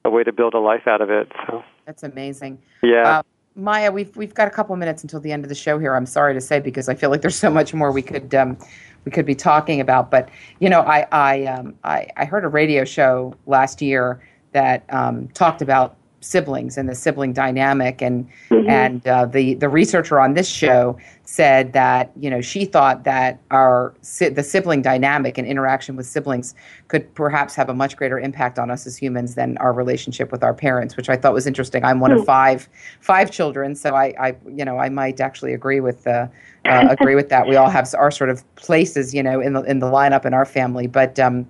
[0.05, 1.31] a way to build a life out of it.
[1.47, 2.59] So that's amazing.
[2.81, 3.19] Yeah.
[3.19, 3.23] Uh,
[3.55, 5.95] Maya, we've we've got a couple minutes until the end of the show here.
[5.95, 8.57] I'm sorry to say because I feel like there's so much more we could um,
[9.05, 10.09] we could be talking about.
[10.11, 10.29] But
[10.59, 14.21] you know, I I um, I, I heard a radio show last year
[14.53, 18.69] that um, talked about siblings and the sibling dynamic and mm-hmm.
[18.69, 23.39] and uh, the the researcher on this show said that you know she thought that
[23.51, 26.55] our the sibling dynamic and interaction with siblings
[26.87, 30.43] could perhaps have a much greater impact on us as humans than our relationship with
[30.43, 32.21] our parents which I thought was interesting I'm one mm-hmm.
[32.21, 32.67] of five
[32.99, 36.29] five children so I, I you know I might actually agree with the
[36.65, 39.61] uh, agree with that we all have our sort of places you know in the
[39.63, 41.47] in the lineup in our family but um,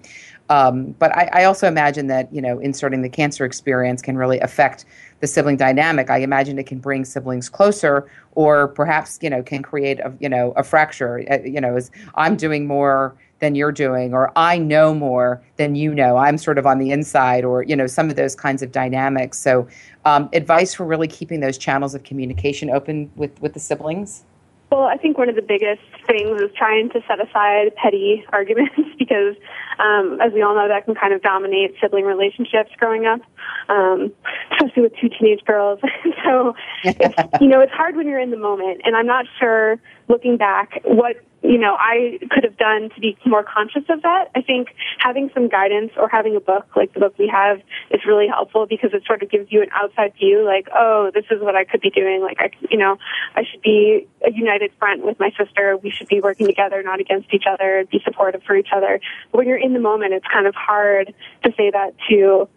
[0.50, 4.40] um, but I, I, also imagine that you know inserting the cancer experience can really
[4.40, 4.84] affect
[5.20, 6.10] the sibling dynamic.
[6.10, 10.28] I imagine it can bring siblings closer, or perhaps you know can create a you
[10.28, 11.24] know a fracture.
[11.30, 11.78] Uh, you know,
[12.16, 16.18] I'm doing more than you're doing, or I know more than you know.
[16.18, 19.38] I'm sort of on the inside, or you know some of those kinds of dynamics.
[19.38, 19.68] So,
[20.06, 24.24] um, advice for really keeping those channels of communication open with with the siblings.
[24.72, 28.76] Well, I think one of the biggest things is trying to set aside petty arguments
[29.00, 29.36] because,
[29.80, 33.22] um, as we all know, that can kind of dominate sibling relationships growing up,
[33.68, 34.12] um,
[34.52, 35.80] especially with two teenage girls.
[36.24, 36.54] so,
[36.84, 38.82] it's, you know, it's hard when you're in the moment.
[38.84, 39.80] And I'm not sure,
[40.10, 44.30] looking back, what you know, I could have done to be more conscious of that.
[44.36, 48.02] I think having some guidance or having a book like the book we have is
[48.06, 51.42] really helpful because it sort of gives you an outside view, like, oh, this is
[51.42, 52.22] what I could be doing.
[52.22, 52.98] Like, I, you know,
[53.36, 55.78] I should be a united front with my sister.
[55.78, 59.00] We should be working together, not against each other, be supportive for each other.
[59.32, 62.50] But when you're in the moment, it's kind of hard to say that to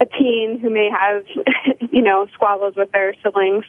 [0.00, 1.24] a teen who may have,
[1.90, 3.64] you know, squabbles with their siblings.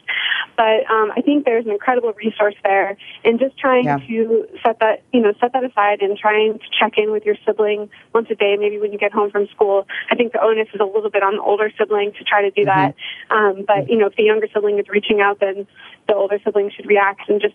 [0.56, 3.96] But um, I think there's an incredible resource there, and just trying yeah.
[3.96, 7.36] to set that, you know, set that aside and trying to check in with your
[7.46, 9.86] sibling once a day, maybe when you get home from school.
[10.10, 12.50] I think the onus is a little bit on the older sibling to try to
[12.50, 12.68] do mm-hmm.
[12.68, 12.94] that.
[13.30, 15.66] Um, but you know, if the younger sibling is reaching out, then
[16.06, 17.54] the older sibling should react and just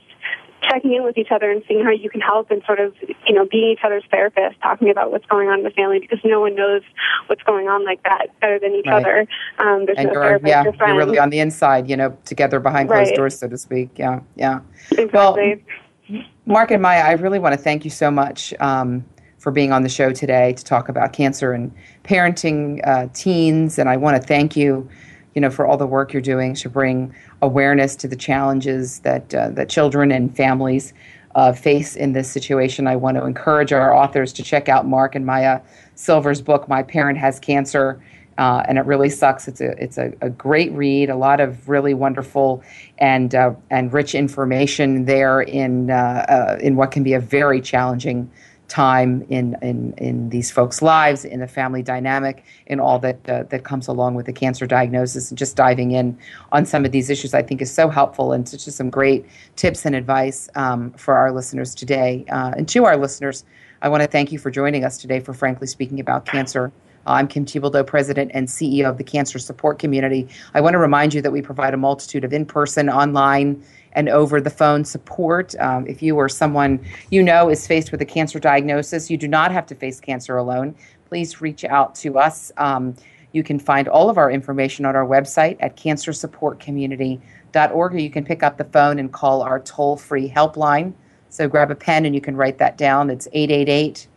[0.69, 2.93] checking in with each other and seeing how you can help and sort of,
[3.27, 6.19] you know, being each other's therapist, talking about what's going on in the family because
[6.23, 6.81] no one knows
[7.27, 9.05] what's going on like that better than each right.
[9.05, 9.27] other.
[9.59, 10.95] Um, there's and no you're, therapist yeah, or friend.
[10.95, 13.15] you're really on the inside, you know, together behind closed right.
[13.15, 13.89] doors, so to speak.
[13.97, 14.59] Yeah, yeah.
[14.91, 15.63] Exactly.
[16.09, 19.05] Well, Mark and Maya, I really want to thank you so much um,
[19.39, 23.79] for being on the show today to talk about cancer and parenting uh, teens.
[23.79, 24.87] And I want to thank you,
[25.33, 27.13] you know, for all the work you're doing to bring
[27.45, 30.93] awareness to the challenges that uh, that children and families
[31.35, 32.87] uh, face in this situation.
[32.87, 35.61] I want to encourage our authors to check out Mark and Maya
[35.95, 38.01] Silver's book, "My Parent Has Cancer."
[38.37, 39.47] Uh, and it really sucks.
[39.47, 41.09] It's a it's a, a, great read.
[41.09, 42.61] A lot of really wonderful
[42.97, 47.61] and uh, and rich information there in uh, uh in what can be a very
[47.61, 48.29] challenging
[48.67, 53.43] time in in in these folks' lives, in the family dynamic, in all that uh,
[53.49, 55.29] that comes along with the cancer diagnosis.
[55.29, 56.17] And just diving in
[56.51, 59.85] on some of these issues, I think, is so helpful and just some great tips
[59.85, 62.25] and advice um, for our listeners today.
[62.29, 63.43] Uh, and to our listeners,
[63.81, 66.71] I want to thank you for joining us today for Frankly Speaking About Cancer.
[67.07, 70.27] I'm Kim Thiboldeaux, President and CEO of the Cancer Support Community.
[70.55, 73.63] I want to remind you that we provide a multitude of in person, online,
[73.95, 75.55] and over the phone support.
[75.59, 79.27] Um, if you or someone you know is faced with a cancer diagnosis, you do
[79.27, 80.75] not have to face cancer alone.
[81.07, 82.51] Please reach out to us.
[82.57, 82.95] Um,
[83.31, 88.23] you can find all of our information on our website at cancersupportcommunity.org, or you can
[88.23, 90.93] pick up the phone and call our toll free helpline.
[91.29, 93.09] So grab a pen and you can write that down.
[93.09, 94.07] It's 888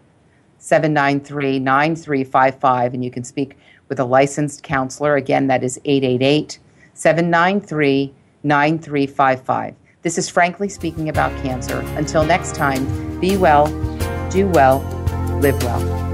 [0.59, 3.57] 793 9355, and you can speak
[3.89, 5.16] with a licensed counselor.
[5.16, 6.61] Again, that is 888
[6.95, 8.14] 793
[8.49, 9.76] 9355.
[10.03, 11.78] This is Frankly Speaking About Cancer.
[11.96, 13.66] Until next time, be well,
[14.30, 14.80] do well,
[15.40, 16.09] live well.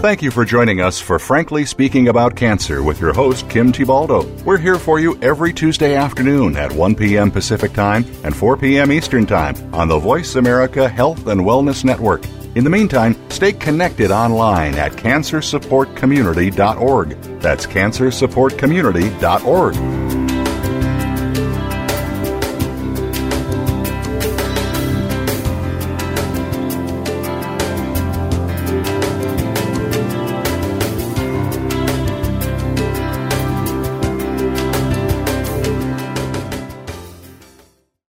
[0.00, 4.44] Thank you for joining us for Frankly Speaking About Cancer with your host, Kim Thiboldeaux.
[4.44, 7.30] We're here for you every Tuesday afternoon at 1 p.m.
[7.30, 8.90] Pacific Time and 4 p.m.
[8.92, 12.24] Eastern Time on the Voice America Health and Wellness Network.
[12.54, 17.10] In the meantime, stay connected online at cancersupportcommunity.org.
[17.40, 19.99] That's cancersupportcommunity.org.